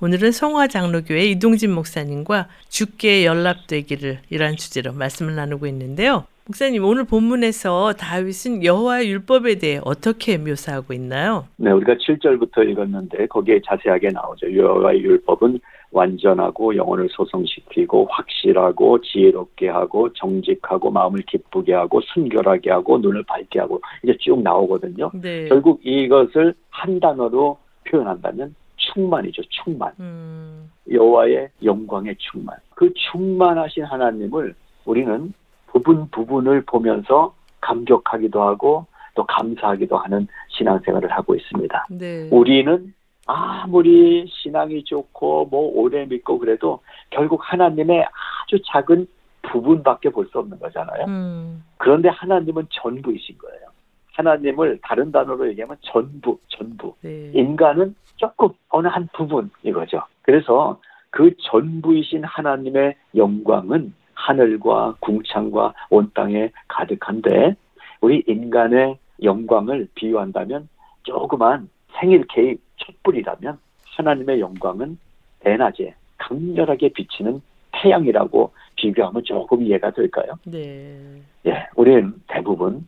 오늘은 0.00 0.32
성화장로교회 0.32 1.26
이동진 1.26 1.72
목사님과 1.72 2.46
죽게 2.68 3.26
연락되기를 3.26 4.20
이란 4.30 4.56
주제로 4.56 4.92
말씀을 4.92 5.34
나누고 5.34 5.66
있는데요. 5.66 6.24
목사님 6.46 6.84
오늘 6.84 7.04
본문에서 7.04 7.94
다윗은 7.94 8.64
여호와의 8.64 9.10
율법에 9.10 9.56
대해 9.56 9.80
어떻게 9.84 10.38
묘사하고 10.38 10.94
있나요? 10.94 11.46
네, 11.56 11.70
우리가 11.72 11.94
7절부터 11.94 12.66
읽었는데 12.70 13.26
거기에 13.26 13.60
자세하게 13.66 14.10
나오죠. 14.10 14.54
여호와의 14.56 15.00
율법은 15.00 15.60
완전하고 15.90 16.76
영혼을 16.76 17.08
소성시키고 17.10 18.08
확실하고 18.10 19.00
지혜롭게 19.00 19.68
하고 19.68 20.12
정직하고 20.12 20.90
마음을 20.90 21.20
기쁘게 21.22 21.72
하고 21.72 22.00
순결하게 22.02 22.70
하고 22.70 22.98
눈을 22.98 23.22
밝게 23.24 23.58
하고 23.60 23.80
이제 24.02 24.16
쭉 24.20 24.42
나오거든요. 24.42 25.10
네. 25.14 25.48
결국 25.48 25.80
이것을 25.82 26.54
한 26.70 27.00
단어로 27.00 27.58
표현한다면 27.84 28.54
충만이죠. 28.76 29.42
충만. 29.48 29.92
음, 30.00 30.70
여호와의 30.90 31.48
영광의 31.64 32.16
충만. 32.18 32.56
그 32.74 32.92
충만하신 32.94 33.84
하나님을 33.84 34.54
우리는 34.84 35.32
부분 35.66 36.08
부분을 36.10 36.62
보면서 36.62 37.34
감격하기도 37.60 38.40
하고 38.40 38.86
또 39.14 39.24
감사하기도 39.24 39.96
하는 39.96 40.28
신앙생활을 40.48 41.10
하고 41.10 41.34
있습니다. 41.34 41.86
네. 41.90 42.28
우리는 42.30 42.94
아무리 43.28 44.26
신앙이 44.26 44.84
좋고 44.84 45.46
뭐 45.50 45.70
오래 45.74 46.06
믿고 46.06 46.38
그래도 46.38 46.80
결국 47.10 47.40
하나님의 47.44 48.04
아주 48.04 48.60
작은 48.66 49.06
부분밖에 49.42 50.08
볼 50.10 50.26
수 50.30 50.38
없는 50.38 50.58
거잖아요. 50.58 51.04
음, 51.06 51.62
그런데 51.76 52.08
하나님은 52.08 52.66
전부이신 52.70 53.38
거예요. 53.38 53.68
하나님을 54.14 54.80
다른 54.82 55.12
단어로 55.12 55.48
얘기하면 55.50 55.76
전부, 55.82 56.38
전부. 56.48 56.94
네. 57.02 57.30
인간은 57.34 57.94
조금 58.16 58.48
어느 58.70 58.88
한 58.88 59.08
부분 59.12 59.50
이거죠. 59.62 60.02
그래서 60.22 60.80
그 61.10 61.30
전부이신 61.50 62.24
하나님의 62.24 62.96
영광은 63.14 63.94
하늘과 64.14 64.96
궁창과 65.00 65.74
온 65.90 66.10
땅에 66.14 66.50
가득한데 66.66 67.54
우리 68.00 68.24
인간의 68.26 68.98
영광을 69.22 69.86
비유한다면 69.94 70.68
조그만 71.04 71.68
생일 71.98 72.24
케이크 72.28 72.60
촛불이라면 72.78 73.58
하나님의 73.96 74.40
영광은 74.40 74.98
대낮에 75.40 75.94
강렬하게 76.16 76.90
비치는 76.90 77.40
태양이라고 77.72 78.52
비교하면 78.76 79.22
조금 79.24 79.62
이해가 79.62 79.90
될까요? 79.90 80.32
네. 80.44 81.20
예, 81.46 81.66
우리는 81.76 82.14
대부분 82.26 82.86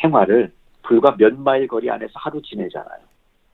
생활을 0.00 0.52
불과 0.82 1.16
몇 1.16 1.34
마일 1.34 1.66
거리 1.66 1.90
안에서 1.90 2.12
하루 2.14 2.40
지내잖아요. 2.42 3.04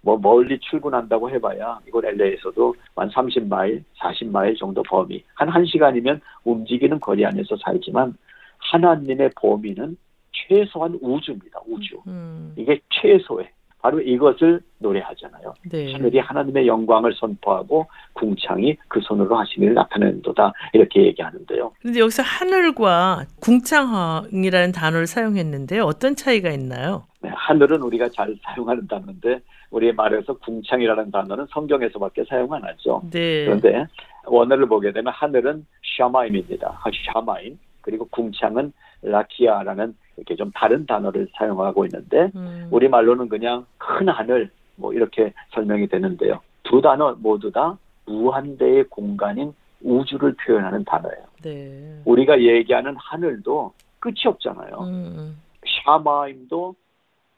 뭐 0.02 0.18
멀리 0.18 0.58
출근한다고 0.58 1.30
해봐야 1.30 1.78
이곳 1.86 2.04
LA에서도 2.04 2.74
한 2.96 3.10
30마일, 3.10 3.82
40마일 3.98 4.58
정도 4.58 4.82
범위, 4.82 5.22
한 5.34 5.48
1시간이면 5.50 6.20
움직이는 6.44 6.98
거리 7.00 7.24
안에서 7.26 7.56
살지만 7.56 8.14
하나님의 8.58 9.30
범위는 9.36 9.96
최소한 10.32 10.98
우주입니다. 11.00 11.60
우주. 11.66 12.00
음, 12.06 12.54
이게 12.56 12.80
최소의 12.90 13.48
바로 13.82 14.00
이것을 14.00 14.60
노래하잖아요. 14.78 15.54
네. 15.70 15.92
하늘이 15.92 16.18
하나님의 16.18 16.66
영광을 16.66 17.14
선포하고 17.14 17.86
궁창이 18.14 18.76
그 18.88 19.00
손으로 19.00 19.36
하신 19.38 19.62
일을 19.62 19.74
나타내는도다 19.74 20.52
이렇게 20.74 21.04
얘기하는데요. 21.06 21.72
근데 21.80 22.00
여기서 22.00 22.22
하늘과 22.22 23.24
궁창이라는 23.40 24.72
단어를 24.72 25.06
사용했는데 25.06 25.78
어떤 25.80 26.14
차이가 26.14 26.50
있나요? 26.50 27.04
네, 27.22 27.30
하늘은 27.32 27.82
우리가 27.82 28.08
잘 28.10 28.34
사용하는 28.42 28.86
단어인데 28.86 29.40
우리의 29.70 29.94
말에서 29.94 30.34
궁창이라는 30.34 31.10
단어는 31.10 31.46
성경에서밖에 31.50 32.24
사용 32.24 32.52
안 32.52 32.64
하죠. 32.64 33.02
네. 33.10 33.44
그런데 33.44 33.86
원어를 34.26 34.66
보게 34.66 34.92
되면 34.92 35.12
하늘은 35.12 35.64
샤마임입니다. 35.96 36.80
샤마임 37.12 37.58
그리고 37.80 38.06
궁창은 38.10 38.72
라키아라는 39.02 39.94
이렇게 40.20 40.36
좀 40.36 40.50
다른 40.54 40.84
단어를 40.84 41.28
사용하고 41.34 41.86
있는데 41.86 42.30
음, 42.34 42.68
우리 42.70 42.88
말로는 42.88 43.28
그냥 43.28 43.64
큰 43.78 44.08
하늘 44.08 44.50
뭐 44.76 44.92
이렇게 44.92 45.32
설명이 45.54 45.88
되는데요. 45.88 46.40
두 46.62 46.80
단어 46.80 47.16
모두 47.18 47.50
다 47.50 47.78
무한대의 48.04 48.84
공간인 48.84 49.54
우주를 49.82 50.34
표현하는 50.34 50.84
단어예요. 50.84 51.24
네. 51.42 52.02
우리가 52.04 52.40
얘기하는 52.42 52.94
하늘도 52.96 53.72
끝이 53.98 54.26
없잖아요. 54.26 54.74
음, 54.80 55.40
샤마임도 55.84 56.74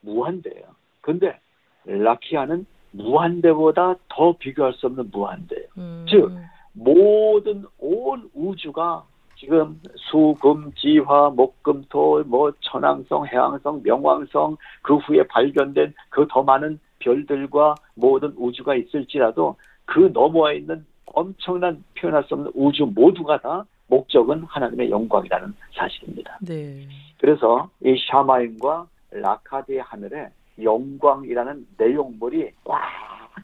무한대예요. 0.01 0.65
근데 1.01 1.39
라키아는 1.85 2.67
무한대보다 2.91 3.95
더 4.09 4.37
비교할 4.37 4.73
수 4.75 4.87
없는 4.87 5.11
무한대예요. 5.13 5.67
음, 5.79 6.07
즉, 6.09 6.33
모든 6.73 7.65
온 7.79 8.29
우주가 8.35 9.05
지금 9.43 9.81
수, 9.97 10.37
금, 10.41 10.71
지 10.77 11.01
화, 11.01 11.29
목, 11.29 11.61
금, 11.65 11.83
토, 11.89 12.23
뭐 12.25 12.53
천왕성, 12.61 13.27
해왕성, 13.27 13.83
명왕성 13.83 14.57
그 14.83 14.97
후에 14.99 15.27
발견된 15.27 15.93
그 16.11 16.25
더 16.31 16.45
많은 16.45 16.79
별들과 17.01 17.75
모든 17.95 18.33
우주가 18.37 18.77
있을지라도 18.77 19.57
그 19.85 20.11
너머에 20.13 20.59
있는 20.59 20.87
엄청난 21.07 21.83
표현할 21.99 22.23
수 22.25 22.35
없는 22.35 22.53
우주 22.55 22.87
모두가 22.87 23.41
다 23.41 23.65
목적은 23.89 24.45
하나님의 24.45 24.91
영광이라는 24.91 25.53
사실입니다. 25.75 26.39
네. 26.41 26.87
그래서 27.19 27.69
이 27.85 27.97
샤마임과 28.09 28.87
라카드의 29.11 29.83
하늘에 29.83 30.29
영광이라는 30.63 31.67
내용물이 31.79 32.53
꽉 32.63 32.81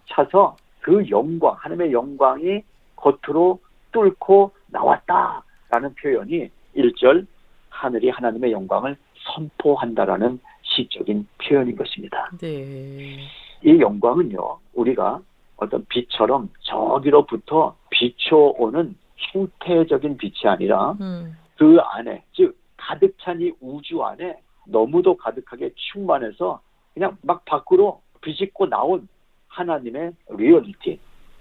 차서 0.06 0.56
그 0.80 1.10
영광, 1.10 1.56
하나님의 1.58 1.92
영광이 1.92 2.62
겉으로 2.94 3.58
뚫고 3.90 4.52
나왔다 4.68 5.42
라는 5.70 5.94
표현이 5.94 6.50
1절 6.76 7.26
하늘이 7.70 8.10
하나님의 8.10 8.52
영광을 8.52 8.96
선포한다라는 9.34 10.40
시적인 10.62 11.26
표현인 11.42 11.76
것입니다. 11.76 12.30
네. 12.40 13.18
이 13.64 13.80
영광은요, 13.80 14.58
우리가 14.74 15.20
어떤 15.56 15.84
빛처럼 15.88 16.48
저기로부터 16.60 17.76
비춰오는 17.90 18.94
형태적인 19.16 20.16
빛이 20.16 20.42
아니라 20.44 20.92
음, 21.00 21.36
그 21.56 21.78
안에, 21.80 22.22
즉, 22.32 22.56
가득 22.76 23.16
찬 23.20 23.40
이 23.40 23.52
우주 23.60 24.02
안에 24.02 24.40
너무도 24.66 25.16
가득하게 25.16 25.70
충만해서 25.74 26.60
그냥 26.94 27.16
막 27.22 27.44
밖으로 27.44 28.00
비집고 28.20 28.66
나온 28.66 29.08
하나님의 29.48 30.12
리얼리티, 30.30 30.98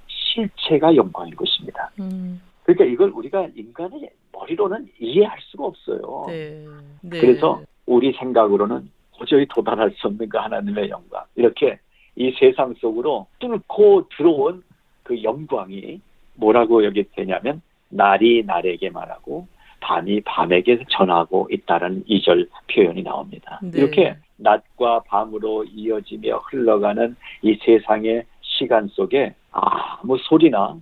실체가 0.07 0.95
영광인 0.95 1.35
것입니다. 1.35 1.91
음, 1.99 2.41
그러니까 2.67 2.83
이걸 2.83 3.11
우리가 3.11 3.47
인간의 3.55 4.09
머리로는 4.33 4.89
이해할 4.99 5.39
수가 5.41 5.65
없어요. 5.65 6.25
네. 6.27 6.65
네. 7.01 7.21
그래서 7.21 7.61
우리 7.85 8.11
생각으로는 8.11 8.91
도저히 9.17 9.45
도달할 9.47 9.91
수 9.91 10.07
없는 10.07 10.27
그 10.27 10.37
하나님의 10.37 10.89
영광. 10.89 11.23
이렇게 11.35 11.79
이 12.17 12.35
세상 12.37 12.73
속으로 12.73 13.27
뚫고 13.39 14.09
들어온 14.17 14.63
그 15.03 15.23
영광이 15.23 16.01
뭐라고 16.35 16.83
여기 16.83 17.05
되냐면 17.15 17.61
날이 17.87 18.43
날에게 18.45 18.89
말하고 18.89 19.47
밤이 19.79 20.21
밤에게 20.21 20.83
전하고 20.89 21.47
있다는 21.49 22.03
이절 22.05 22.49
표현이 22.69 23.01
나옵니다. 23.01 23.61
네. 23.63 23.79
이렇게 23.79 24.17
낮과 24.35 25.03
밤으로 25.07 25.63
이어지며 25.63 26.39
흘러가는 26.39 27.15
이 27.43 27.57
세상의 27.63 28.25
시간 28.41 28.89
속에 28.89 29.33
아무 29.51 30.17
소리나 30.17 30.75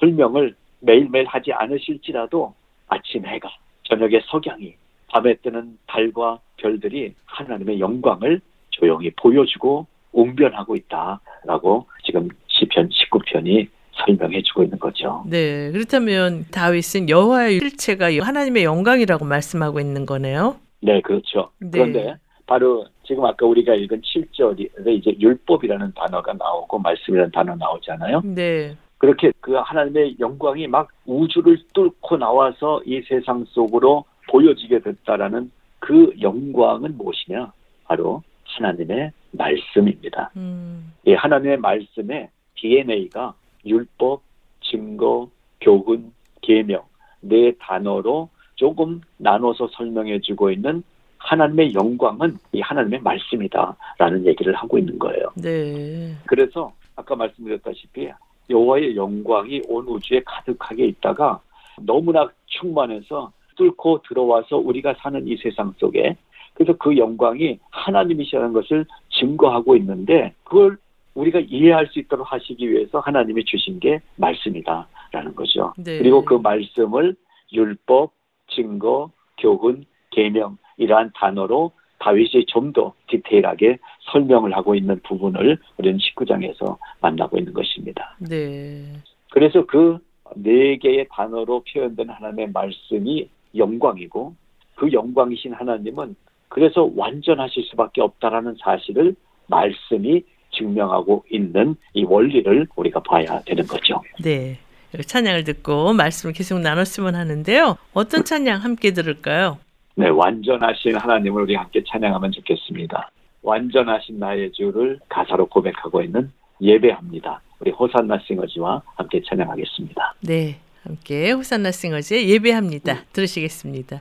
설명을 0.00 0.56
매일매일 0.80 1.26
하지 1.26 1.52
않으실지라도 1.52 2.54
아침 2.88 3.26
해가, 3.26 3.50
저녁의 3.84 4.22
석양이, 4.26 4.74
밤에 5.08 5.34
뜨는 5.36 5.78
달과 5.86 6.40
별들이 6.56 7.14
하나님의 7.26 7.80
영광을 7.80 8.40
조용히 8.70 9.10
보여주고 9.10 9.86
웅변하고 10.12 10.76
있다라고 10.76 11.86
지금 12.04 12.28
시편 12.48 12.88
19편이 12.88 13.68
설명해주고 13.92 14.62
있는 14.64 14.78
거죠. 14.78 15.24
네. 15.28 15.70
그렇다면 15.72 16.46
다윗은 16.50 17.08
여호와의 17.08 17.58
실체가 17.58 18.06
하나님의 18.20 18.64
영광이라고 18.64 19.24
말씀하고 19.24 19.80
있는 19.80 20.06
거네요. 20.06 20.56
네, 20.80 21.00
그렇죠. 21.00 21.50
네. 21.58 21.70
그런데 21.72 22.16
바로 22.46 22.86
지금 23.04 23.24
아까 23.24 23.46
우리가 23.46 23.74
읽은 23.74 24.00
7절에 24.00 24.88
이제 24.88 25.14
율법이라는 25.18 25.92
단어가 25.94 26.32
나오고 26.32 26.78
말씀이라는 26.78 27.30
단어 27.32 27.54
나오잖아요. 27.56 28.22
네. 28.24 28.76
그렇게 29.00 29.32
그 29.40 29.54
하나님의 29.54 30.16
영광이 30.20 30.66
막 30.66 30.88
우주를 31.06 31.58
뚫고 31.72 32.18
나와서 32.18 32.82
이 32.84 33.00
세상 33.08 33.46
속으로 33.46 34.04
보여지게 34.28 34.80
됐다라는 34.80 35.50
그 35.78 36.12
영광은 36.20 36.98
무엇이냐? 36.98 37.50
바로 37.84 38.22
하나님의 38.44 39.10
말씀입니다. 39.30 40.30
음, 40.36 40.92
이 41.06 41.14
하나님의 41.14 41.56
말씀의 41.56 42.28
DNA가 42.56 43.32
율법, 43.64 44.20
증거, 44.60 45.30
교훈, 45.62 46.12
계명 46.42 46.82
네 47.20 47.52
단어로 47.58 48.28
조금 48.56 49.00
나눠서 49.16 49.68
설명해 49.68 50.20
주고 50.20 50.50
있는 50.50 50.82
하나님의 51.16 51.72
영광은 51.72 52.36
이 52.52 52.60
하나님의 52.60 53.00
말씀이다라는 53.00 54.26
얘기를 54.26 54.54
하고 54.54 54.76
있는 54.76 54.98
거예요. 54.98 55.30
네. 55.36 56.14
그래서 56.26 56.70
아까 56.96 57.16
말씀드렸다시피 57.16 58.10
여호와의 58.50 58.96
영광이 58.96 59.62
온 59.68 59.86
우주에 59.86 60.22
가득하게 60.24 60.86
있다가 60.86 61.40
너무나 61.80 62.28
충만해서 62.46 63.32
뚫고 63.56 64.02
들어와서 64.08 64.56
우리가 64.56 64.94
사는 64.98 65.26
이 65.26 65.36
세상 65.36 65.72
속에 65.78 66.16
그래서 66.54 66.76
그 66.76 66.96
영광이 66.96 67.58
하나님이시라는 67.70 68.52
것을 68.52 68.84
증거하고 69.10 69.76
있는데 69.76 70.34
그걸 70.44 70.76
우리가 71.14 71.40
이해할 71.40 71.86
수 71.88 71.98
있도록 71.98 72.30
하시기 72.30 72.70
위해서 72.70 73.00
하나님이 73.00 73.44
주신 73.44 73.80
게 73.80 74.00
말씀이다라는 74.16 75.34
거죠. 75.34 75.72
네. 75.76 75.98
그리고 75.98 76.24
그 76.24 76.34
말씀을 76.34 77.16
율법, 77.52 78.12
증거, 78.48 79.10
교훈, 79.38 79.84
계명 80.10 80.58
이러한 80.76 81.12
단어로 81.14 81.72
다윗이 82.00 82.46
좀 82.46 82.72
더 82.72 82.92
디테일하게 83.08 83.78
설명을 84.12 84.54
하고 84.56 84.74
있는 84.74 85.00
부분을 85.06 85.58
우리는 85.78 85.98
19장에서 85.98 86.76
만나고 87.00 87.38
있는 87.38 87.52
것입니다. 87.52 88.16
네. 88.18 88.92
그래서 89.30 89.64
그 89.64 89.98
네 90.36 90.76
개의 90.76 91.06
단어로 91.10 91.64
표현된 91.72 92.08
하나님의 92.08 92.50
말씀이 92.52 93.28
영광이고 93.56 94.34
그 94.76 94.92
영광이신 94.92 95.52
하나님은 95.54 96.16
그래서 96.48 96.90
완전하실 96.94 97.64
수밖에 97.64 98.00
없다라는 98.00 98.56
사실을 98.60 99.14
말씀이 99.46 100.22
증명하고 100.52 101.24
있는 101.30 101.76
이 101.94 102.04
원리를 102.04 102.66
우리가 102.74 103.00
봐야 103.00 103.40
되는 103.42 103.64
거죠. 103.66 104.00
네. 104.22 104.58
찬양을 105.06 105.44
듣고 105.44 105.92
말씀을 105.92 106.32
계속 106.32 106.58
나눴으면 106.58 107.14
하는데요. 107.14 107.76
어떤 107.94 108.24
찬양 108.24 108.62
함께 108.64 108.90
들을까요? 108.92 109.58
네, 110.00 110.08
완전하신 110.08 110.96
하나님을 110.96 111.42
우리 111.42 111.54
함께 111.54 111.84
찬양하면 111.86 112.32
좋겠습니다. 112.32 113.10
완전하신 113.42 114.18
나의 114.18 114.50
주를 114.52 114.98
가사로 115.10 115.46
고백하고 115.46 116.00
있는 116.02 116.32
예배합니다. 116.62 117.42
우리 117.60 117.70
호산나 117.70 118.18
싱어지와 118.26 118.80
함께 118.96 119.20
찬양하겠습니다. 119.22 120.14
네. 120.22 120.56
함께 120.84 121.32
호산나 121.32 121.70
싱어즈의 121.70 122.30
예배합니다. 122.30 123.04
들으시겠습니다. 123.12 124.00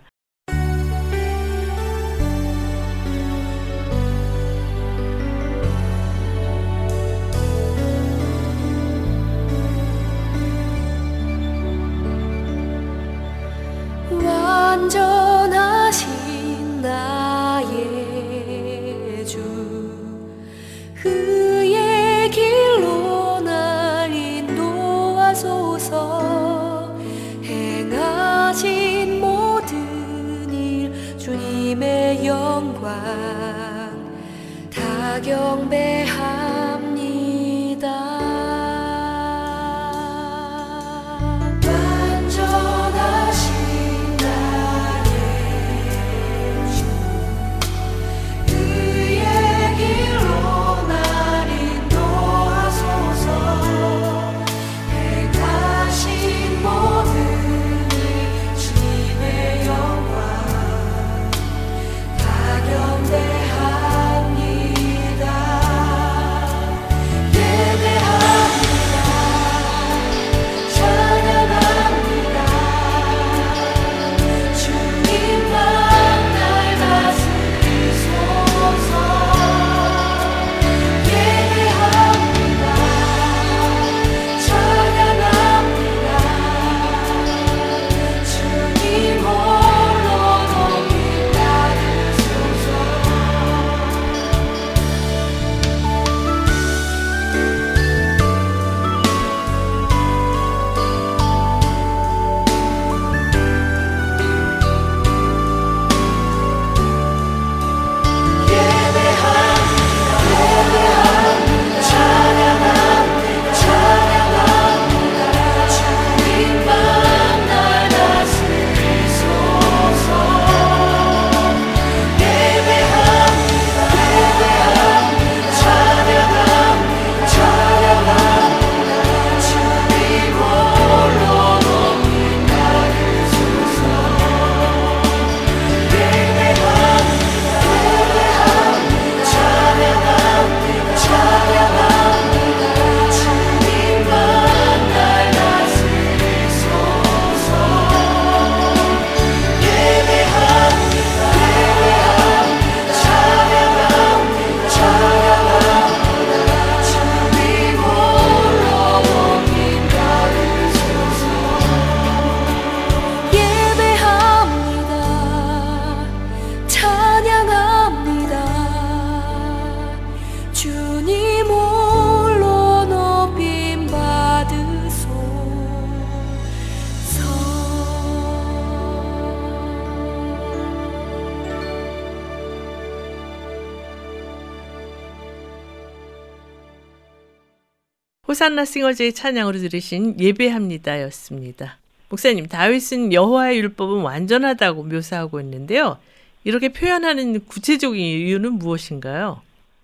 호산나 188.49 188.65
싱어즈의 188.65 189.13
찬양으로 189.13 189.59
들으신 189.59 190.19
예배합니다였습니다. 190.19 191.77
목사님, 192.09 192.47
다윗은 192.47 193.13
여호와의 193.13 193.59
율법은 193.59 194.01
완전하다고 194.01 194.83
묘사하고 194.83 195.39
있는데요. 195.41 195.97
이렇게 196.43 196.69
표현하는 196.69 197.45
구체적인 197.45 198.01
이유는 198.01 198.53
무엇인가요? 198.53 199.41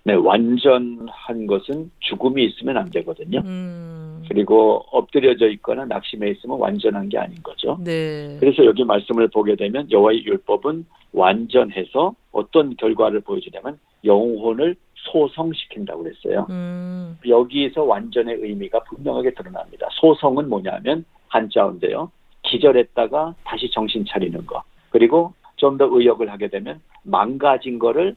네, 0.08 0.14
완전한 0.14 1.48
것은 1.48 1.90
죽음이 2.00 2.46
있으면 2.46 2.78
안 2.78 2.92
되거든요. 2.92 3.42
음, 3.44 4.24
그리고 4.30 4.86
엎드려져 4.92 5.50
있거나 5.50 5.86
낙심해 5.86 6.30
있으면 6.30 6.60
완전한 6.60 7.10
게 7.10 7.18
아닌 7.18 7.42
거죠. 7.42 7.80
네. 7.84 8.38
그래서 8.40 8.64
여기 8.66 8.84
말씀을 8.84 9.30
보게 9.30 9.56
되면 9.56 9.90
여호와의 9.90 10.24
율법은 10.26 10.86
완전해서 11.12 12.14
어떤 12.32 12.76
결과를 12.78 13.22
보여주냐면 13.22 13.80
영혼을 14.04 14.76
소성시킨다고 14.94 16.04
그랬어요. 16.04 16.46
음, 16.52 17.18
여기에서 17.28 17.84
완전의 17.84 18.36
의미가 18.42 18.84
분명하게 18.84 19.34
드러납니다. 19.34 19.88
소성은 19.94 20.50
뭐냐면 20.50 21.04
한자인데요. 21.30 22.12
기절했다가 22.44 23.34
다시 23.44 23.72
정신 23.72 24.06
차리는 24.08 24.46
거. 24.46 24.62
그리고 24.92 25.34
좀 25.56 25.78
더 25.78 25.86
의역을 25.86 26.32
하게 26.32 26.48
되면 26.50 26.80
망가진 27.04 27.80
거를 27.80 28.16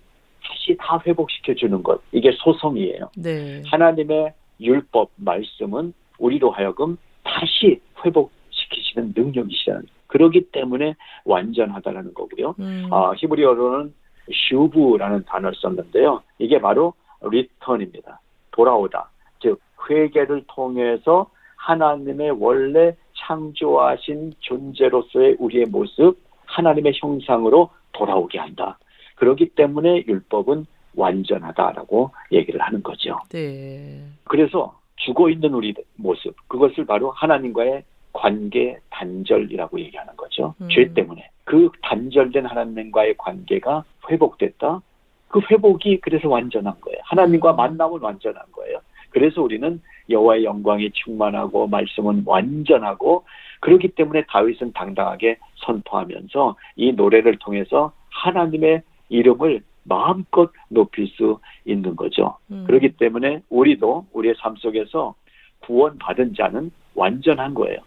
다시 0.69 0.77
다 0.79 1.01
회복시켜 1.07 1.55
주는 1.55 1.83
것. 1.83 2.01
이게 2.13 2.31
소성이에요. 2.33 3.11
네. 3.17 3.63
하나님의 3.67 4.35
율법 4.61 5.11
말씀은 5.17 5.95
우리로 6.19 6.51
하여금 6.51 6.99
다시 7.23 7.81
회복시키시는 8.05 9.15
능력이시라는 9.17 9.87
그러기 10.09 10.51
때문에 10.53 10.95
완전하다라는 11.25 12.15
거고요. 12.15 12.55
음. 12.59 12.89
아, 12.91 13.13
히브리어로는 13.17 13.95
슈브라는 14.31 15.25
단어를 15.25 15.57
썼는데요. 15.57 16.23
이게 16.39 16.61
바로 16.61 16.93
리턴입니다. 17.23 18.21
돌아오다. 18.51 19.11
즉 19.41 19.61
회개를 19.89 20.45
통해서 20.49 21.31
하나님의 21.57 22.33
원래 22.39 22.95
창조하신 23.17 24.35
존재로서의 24.41 25.37
우리의 25.39 25.67
모습, 25.67 26.17
하나님의 26.47 26.93
형상으로 26.97 27.71
돌아오게 27.93 28.39
한다. 28.39 28.79
그렇기 29.19 29.51
때문에 29.51 30.05
율법은 30.07 30.67
완전하다라고 30.97 32.11
얘기를 32.33 32.61
하는 32.61 32.83
거죠. 32.83 33.19
네. 33.31 34.03
그래서 34.25 34.79
죽어 34.97 35.31
있는 35.31 35.55
우리 35.55 35.75
모습, 35.97 36.35
그것을 36.49 36.87
바로 36.87 37.11
하나님과의 37.11 37.85
관계 38.13 38.79
단절이라고 38.91 39.79
얘기하는 39.81 40.17
거죠. 40.17 40.55
음. 40.61 40.69
죄 40.71 40.93
때문에. 40.93 41.31
그 41.45 41.71
단절된 41.83 42.47
하나님과의 42.47 43.17
관계가 43.17 43.85
회복됐다. 44.11 44.81
그 45.29 45.41
회복이 45.51 46.01
그래서 46.01 46.29
완전한 46.29 46.75
거예요. 46.81 46.99
하나님과 47.05 47.53
음. 47.53 47.57
만남은 47.57 48.01
완전한 48.01 48.43
거예요. 48.53 48.81
그래서 49.11 49.43
우리는 49.43 49.81
여호와의 50.11 50.45
영광이 50.45 50.91
충만하고 50.93 51.67
말씀은 51.69 52.23
완전하고 52.27 53.25
그렇기 53.61 53.89
때문에 53.89 54.25
다윗은 54.29 54.73
당당하게 54.73 55.39
선포하면서 55.57 56.57
이 56.77 56.93
노래를 56.93 57.39
통해서 57.39 57.93
하나님의 58.11 58.83
이름을 59.09 59.63
마음껏 59.85 60.51
높일 60.69 61.09
수 61.09 61.41
있는 61.65 61.97
거죠. 61.97 62.37
음. 62.51 62.65
그렇기 62.67 62.97
때문에 62.99 63.43
우리도 63.49 64.07
우리의 64.13 64.35
삶 64.39 64.57
속에서 64.57 65.15
구원받은 65.61 66.35
자는 66.35 66.71
완전한 66.95 67.55
거예요. 67.55 67.79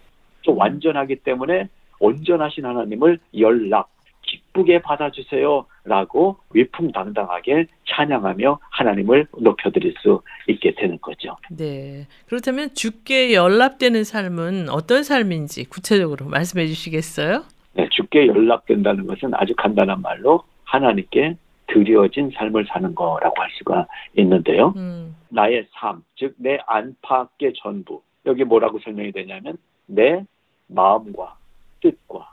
또 0.44 0.56
완전하기 0.56 1.16
때문에 1.16 1.68
온전하신 2.00 2.64
하나님을 2.64 3.18
연락, 3.38 3.88
기쁘게 4.22 4.82
받아주세요. 4.82 5.66
라고 5.84 6.36
위풍당당하게 6.52 7.66
찬양하며 7.88 8.60
하나님을 8.70 9.26
높여드릴 9.36 9.94
수 9.98 10.22
있게 10.46 10.74
되는 10.76 10.96
거죠. 11.00 11.36
네. 11.50 12.06
그렇다면 12.28 12.72
주께 12.74 13.34
연락되는 13.34 14.04
삶은 14.04 14.68
어떤 14.68 15.02
삶인지 15.02 15.64
구체적으로 15.64 16.26
말씀해 16.26 16.66
주시겠어요? 16.68 17.42
네, 17.74 17.88
주께 17.90 18.28
연락된다는 18.28 19.06
것은 19.06 19.32
아주 19.34 19.54
간단한 19.56 20.02
말로 20.02 20.44
하나님께 20.72 21.36
드려진 21.66 22.30
삶을 22.30 22.66
사는 22.66 22.94
거라고 22.94 23.40
할 23.40 23.50
수가 23.58 23.86
있는데요. 24.16 24.72
음. 24.76 25.14
나의 25.28 25.66
삶, 25.72 26.02
즉 26.16 26.34
내 26.38 26.58
안팎의 26.66 27.52
전부. 27.56 28.00
여기 28.24 28.44
뭐라고 28.44 28.78
설명이 28.78 29.12
되냐면 29.12 29.58
내 29.86 30.24
마음과 30.68 31.36
뜻과 31.80 32.32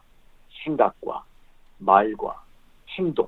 생각과 0.64 1.24
말과 1.80 2.42
행동, 2.98 3.28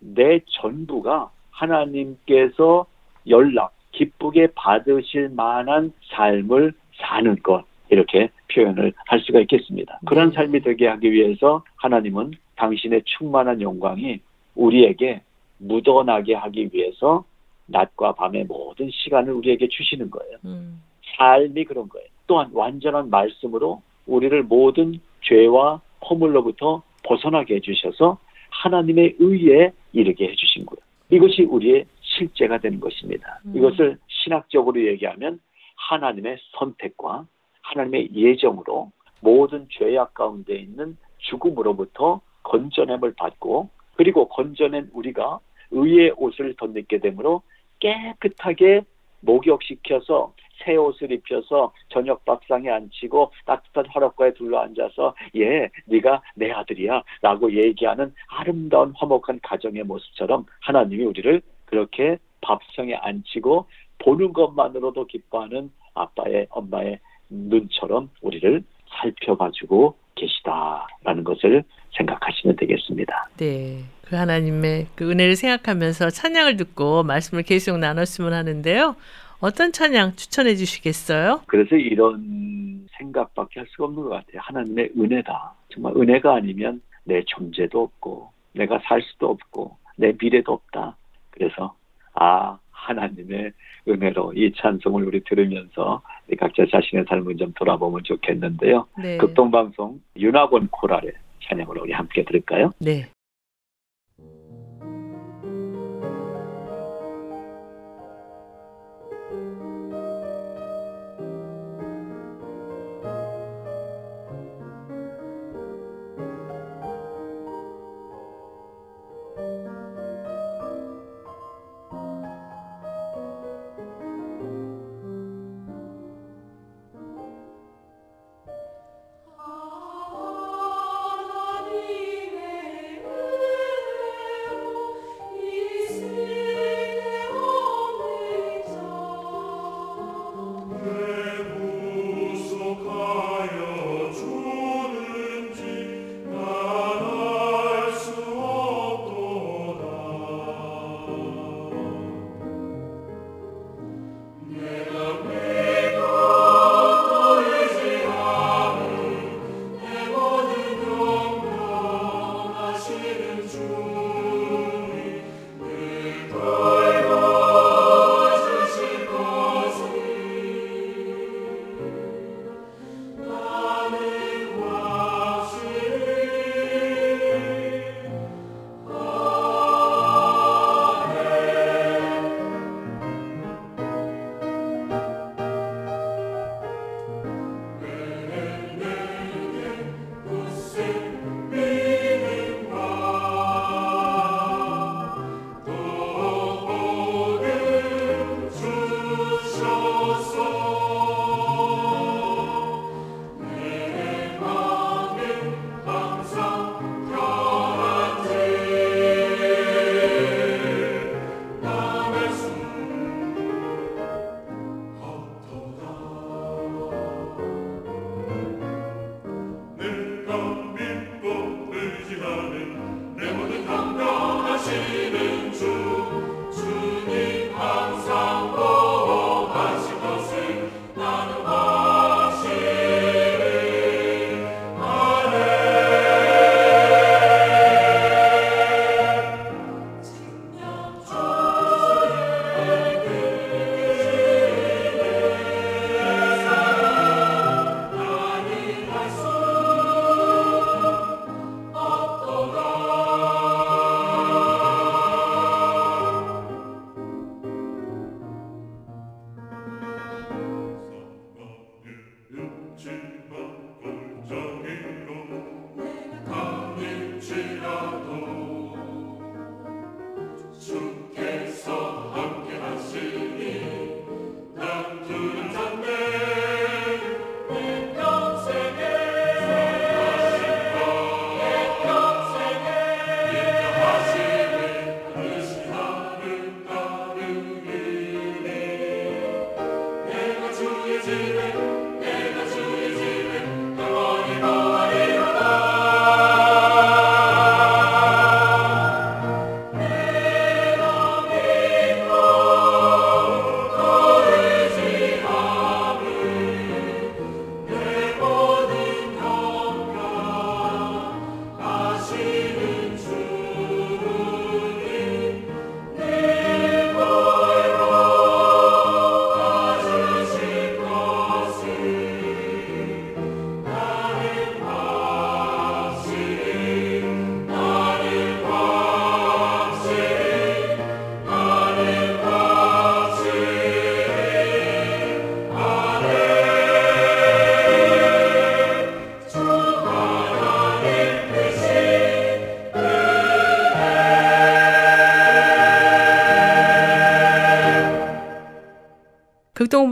내 0.00 0.40
전부가 0.46 1.30
하나님께서 1.50 2.86
연락, 3.28 3.72
기쁘게 3.92 4.48
받으실 4.54 5.28
만한 5.30 5.92
삶을 6.04 6.72
사는 6.96 7.36
것. 7.42 7.64
이렇게 7.88 8.30
표현을 8.52 8.92
할 9.06 9.20
수가 9.20 9.40
있겠습니다. 9.40 10.00
그런 10.06 10.30
네. 10.30 10.34
삶이 10.34 10.60
되게 10.60 10.88
하기 10.88 11.12
위해서 11.12 11.62
하나님은 11.76 12.32
당신의 12.56 13.02
충만한 13.04 13.60
영광이 13.60 14.20
우리에게 14.56 15.22
묻어나게 15.58 16.34
하기 16.34 16.70
위해서 16.72 17.24
낮과 17.66 18.12
밤의 18.12 18.44
모든 18.44 18.90
시간을 18.90 19.32
우리에게 19.32 19.68
주시는 19.68 20.10
거예요. 20.10 20.36
음. 20.44 20.82
삶이 21.16 21.64
그런 21.64 21.88
거예요. 21.88 22.06
또한 22.26 22.50
완전한 22.52 23.10
말씀으로 23.10 23.82
우리를 24.06 24.42
모든 24.44 25.00
죄와 25.22 25.80
허물로부터 26.08 26.82
벗어나게 27.04 27.56
해주셔서 27.56 28.18
하나님의 28.50 29.16
의에 29.18 29.72
이르게 29.92 30.28
해주신 30.28 30.66
거예요. 30.66 30.80
이것이 31.10 31.42
우리의 31.42 31.86
실제가 32.00 32.58
되는 32.58 32.80
것입니다. 32.80 33.40
음. 33.46 33.56
이것을 33.56 33.98
신학적으로 34.08 34.84
얘기하면 34.86 35.40
하나님의 35.76 36.38
선택과 36.58 37.26
하나님의 37.62 38.10
예정으로 38.14 38.90
모든 39.20 39.66
죄악 39.70 40.14
가운데 40.14 40.56
있는 40.56 40.96
죽음으로부터 41.18 42.20
건져냄을 42.42 43.14
받고 43.14 43.68
그리고 43.96 44.28
건져낸 44.28 44.90
우리가 44.92 45.40
의의 45.70 46.12
옷을 46.16 46.54
덧입게 46.56 46.98
되므로 46.98 47.42
깨끗하게 47.80 48.82
목욕시켜서 49.20 50.32
새 50.64 50.76
옷을 50.76 51.12
입혀서 51.12 51.72
저녁 51.88 52.24
밥상에 52.24 52.70
앉히고 52.70 53.30
따뜻한 53.44 53.86
화롯가에 53.88 54.32
둘러앉아서 54.34 55.14
예 55.36 55.68
네가 55.86 56.22
내 56.34 56.50
아들이야 56.50 57.02
라고 57.20 57.52
얘기하는 57.52 58.14
아름다운 58.28 58.92
화목한 58.96 59.40
가정의 59.42 59.82
모습처럼 59.84 60.46
하나님이 60.60 61.04
우리를 61.04 61.42
그렇게 61.66 62.18
밥상에 62.40 62.94
앉히고 62.94 63.66
보는 63.98 64.32
것만으로도 64.32 65.06
기뻐하는 65.06 65.70
아빠의 65.94 66.46
엄마의 66.50 67.00
눈처럼 67.28 68.10
우리를 68.22 68.62
살펴봐주고 68.88 69.96
계시다라는 70.16 71.24
것을 71.24 71.62
생각하시면 71.96 72.56
되겠습니다. 72.56 73.28
네. 73.36 73.84
그 74.02 74.16
하나님의 74.16 74.86
그 74.94 75.10
은혜를 75.10 75.36
생각하면서 75.36 76.10
찬양을 76.10 76.56
듣고 76.56 77.02
말씀을 77.02 77.42
계속 77.42 77.78
나눴으면 77.78 78.32
하는데요. 78.32 78.96
어떤 79.40 79.72
찬양 79.72 80.16
추천해 80.16 80.54
주시겠어요? 80.54 81.42
그래서 81.46 81.76
이런 81.76 82.86
생각밖에 82.98 83.60
할 83.60 83.66
수가 83.70 83.84
없는 83.84 84.02
것 84.04 84.08
같아요. 84.10 84.40
하나님의 84.40 84.92
은혜다. 84.96 85.54
정말 85.72 85.92
은혜가 85.96 86.36
아니면 86.36 86.80
내 87.04 87.22
존재도 87.26 87.82
없고 87.82 88.30
내가 88.52 88.80
살 88.84 89.02
수도 89.02 89.30
없고 89.30 89.76
내 89.96 90.12
미래도 90.18 90.52
없다. 90.52 90.96
그래서 91.30 91.74
아 92.14 92.58
하나님의 92.86 93.52
은혜로 93.88 94.32
이 94.34 94.52
찬송을 94.56 95.04
우리 95.04 95.22
들으면서 95.24 96.02
각자 96.38 96.64
자신의 96.70 97.04
삶을 97.08 97.36
좀 97.36 97.52
돌아보면 97.54 98.02
좋겠는데요. 98.04 98.86
네. 99.00 99.16
극동방송 99.18 100.00
윤학원 100.16 100.68
코랄의 100.68 101.12
찬양을 101.44 101.78
우리 101.78 101.92
함께 101.92 102.24
들을까요? 102.24 102.72
네. 102.78 103.06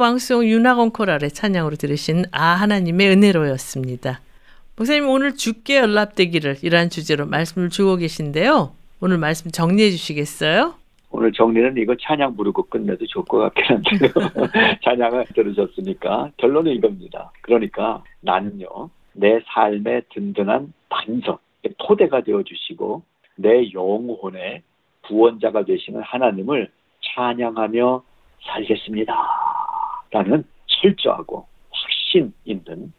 방송 0.05 0.45
윤학원 0.45 0.91
코랄의 0.91 1.31
찬양으로 1.31 1.77
들으신 1.77 2.27
아 2.31 2.43
하나님의 2.43 3.09
은혜로였습니다. 3.09 4.21
목사님 4.77 5.09
오늘 5.09 5.35
주께 5.35 5.79
연락되기를 5.79 6.57
이란 6.63 6.91
주제로 6.91 7.25
말씀을 7.25 7.71
주고 7.71 7.97
계신데요. 7.97 8.73
오늘 9.01 9.17
말씀 9.17 9.51
정리해 9.51 9.89
주시겠어요? 9.89 10.75
오늘 11.11 11.33
정리는 11.33 11.79
이거 11.79 11.97
찬양 11.99 12.37
부르고 12.37 12.65
끝내도 12.65 13.07
좋을 13.07 13.25
것 13.25 13.39
같긴 13.39 13.65
한데요. 13.65 14.13
찬양을 14.85 15.25
들으셨으니까 15.35 16.33
결론은 16.37 16.73
이겁니다. 16.73 17.33
그러니까 17.41 18.05
나는요, 18.21 18.91
내 19.15 19.41
삶의 19.47 20.03
든든한 20.13 20.75
반석, 20.91 21.41
토대가 21.79 22.21
되어 22.21 22.43
주시고 22.43 23.01
내 23.37 23.73
영혼의 23.73 24.61
구원자가 25.07 25.65
되시는 25.65 26.03
하나님을 26.03 26.71
찬양하며 27.01 28.03
살겠습니다. 28.43 29.64
라는 30.15 30.45
철저하고 30.67 31.45
확신 31.71 32.33
있는 32.45 32.93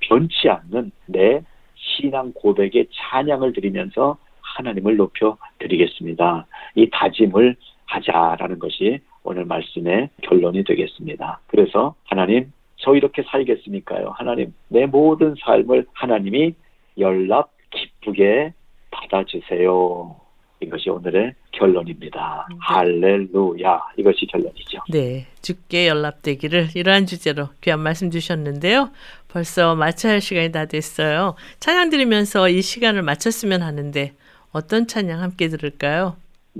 변치 0.00 0.48
않는 0.48 0.92
내 1.04 1.42
신앙 1.74 2.32
고백의 2.32 2.86
찬양을 2.90 3.52
드리면서 3.52 4.16
하나님을 4.40 4.96
높여 4.96 5.36
드리겠습니다. 5.58 6.46
이 6.76 6.88
다짐을 6.90 7.56
하자라는 7.84 8.58
것이 8.58 9.00
오늘 9.24 9.44
말씀의 9.44 10.08
결론이 10.22 10.64
되겠습니다. 10.64 11.40
그래서 11.48 11.94
하나님, 12.04 12.50
저 12.76 12.94
이렇게 12.94 13.22
살겠습니까요? 13.24 14.14
하나님, 14.16 14.54
내 14.68 14.86
모든 14.86 15.34
삶을 15.40 15.86
하나님이 15.92 16.54
연락 16.98 17.52
기쁘게 17.72 18.54
받아주세요. 18.90 20.16
이것이 20.60 20.88
오늘의 20.88 21.34
결론입니다. 21.58 22.46
네. 22.50 22.56
할렐루야. 22.60 23.80
이것이 23.96 24.26
결론이죠. 24.26 24.78
네, 24.90 25.26
주께 25.42 25.88
연락되기를 25.88 26.68
이러한 26.74 27.06
주제로 27.06 27.48
귀한 27.60 27.80
말씀 27.80 28.10
주셨는데요. 28.10 28.90
벌써 29.28 29.74
마쳐야 29.74 30.12
할 30.12 30.20
시간이 30.20 30.52
다 30.52 30.66
됐어요. 30.66 31.34
찬양 31.60 31.90
드리면서 31.90 32.48
이 32.48 32.62
시간을 32.62 33.02
마쳤으면 33.02 33.62
하는데 33.62 34.12
어떤 34.52 34.86
찬양 34.86 35.20
함께 35.20 35.48
들을까요? 35.48 36.16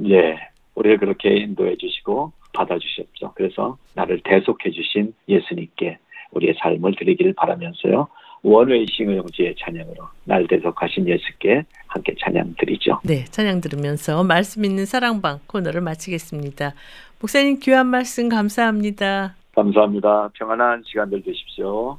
예. 0.09 0.37
우리를 0.75 0.99
그렇게 0.99 1.37
인도해 1.37 1.77
주시고 1.77 2.33
받아 2.53 2.77
주셨죠. 2.79 3.33
그래서 3.37 3.79
나를 3.95 4.21
대속해 4.25 4.71
주신 4.71 5.15
예수님께 5.29 5.99
우리의 6.33 6.55
삶을 6.59 6.97
드리기를 6.99 7.35
바라면서요. 7.35 8.09
원웨이싱의 8.45 9.17
형제의 9.17 9.55
찬양으로 9.59 10.07
날 10.25 10.47
대속하신 10.47 11.09
예수께 11.09 11.65
함께 11.87 12.15
찬양 12.21 12.55
드리죠. 12.59 13.01
네, 13.03 13.25
찬양 13.25 13.61
들으면서 13.63 14.23
말씀 14.23 14.65
있는 14.65 14.85
사랑방 14.85 15.41
코너를 15.47 15.81
마치겠습니다. 15.81 16.75
목사님 17.21 17.59
귀한 17.61 17.87
말씀 17.87 18.29
감사합니다. 18.29 19.35
감사합니다. 19.55 20.31
평안한 20.35 20.83
시간들 20.85 21.23
되십시오. 21.23 21.99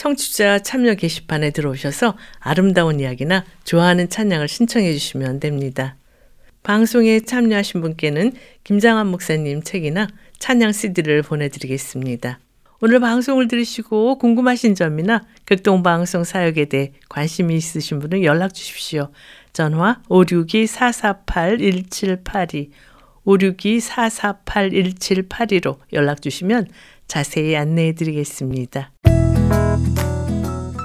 청취자 0.00 0.60
참여 0.60 0.94
게시판에 0.94 1.50
들어오셔서 1.50 2.16
아름다운 2.38 3.00
이야기나 3.00 3.44
좋아하는 3.64 4.08
찬양을 4.08 4.48
신청해 4.48 4.94
주시면 4.94 5.40
됩니다. 5.40 5.96
방송에 6.62 7.20
참여하신 7.20 7.82
분께는 7.82 8.32
김장한 8.64 9.08
목사님 9.08 9.62
책이나 9.62 10.08
찬양 10.38 10.72
CD를 10.72 11.20
보내드리겠습니다. 11.20 12.38
오늘 12.80 13.00
방송을 13.00 13.46
들으시고 13.46 14.16
궁금하신 14.16 14.74
점이나 14.74 15.26
극동방송 15.44 16.24
사역에 16.24 16.64
대해 16.64 16.92
관심이 17.10 17.54
있으신 17.54 17.98
분은 17.98 18.24
연락 18.24 18.54
주십시오. 18.54 19.10
전화 19.52 20.00
562-448-1782, 20.08 22.70
562-448-1782로 23.26 25.76
연락 25.92 26.22
주시면 26.22 26.68
자세히 27.06 27.54
안내해 27.54 27.92
드리겠습니다. 27.92 28.92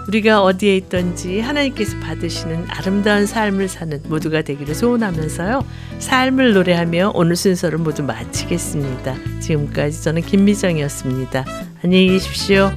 우리가 0.08 0.44
어디에 0.44 0.78
있든지 0.78 1.42
하나님께서 1.42 2.00
받으시는 2.00 2.66
아름다운 2.70 3.26
삶을 3.26 3.68
사는 3.68 4.02
모두가 4.08 4.44
되기를 4.44 4.76
소원하면서요. 4.76 5.66
삶을 6.00 6.54
노래하며 6.54 7.12
오늘 7.16 7.36
순서를 7.36 7.80
모두 7.80 8.04
마치겠습니다. 8.04 9.16
지금까지 9.42 10.04
저는 10.04 10.22
김미정이었습니다. 10.22 11.46
안녕히 11.84 12.10
계십시오. 12.10 12.72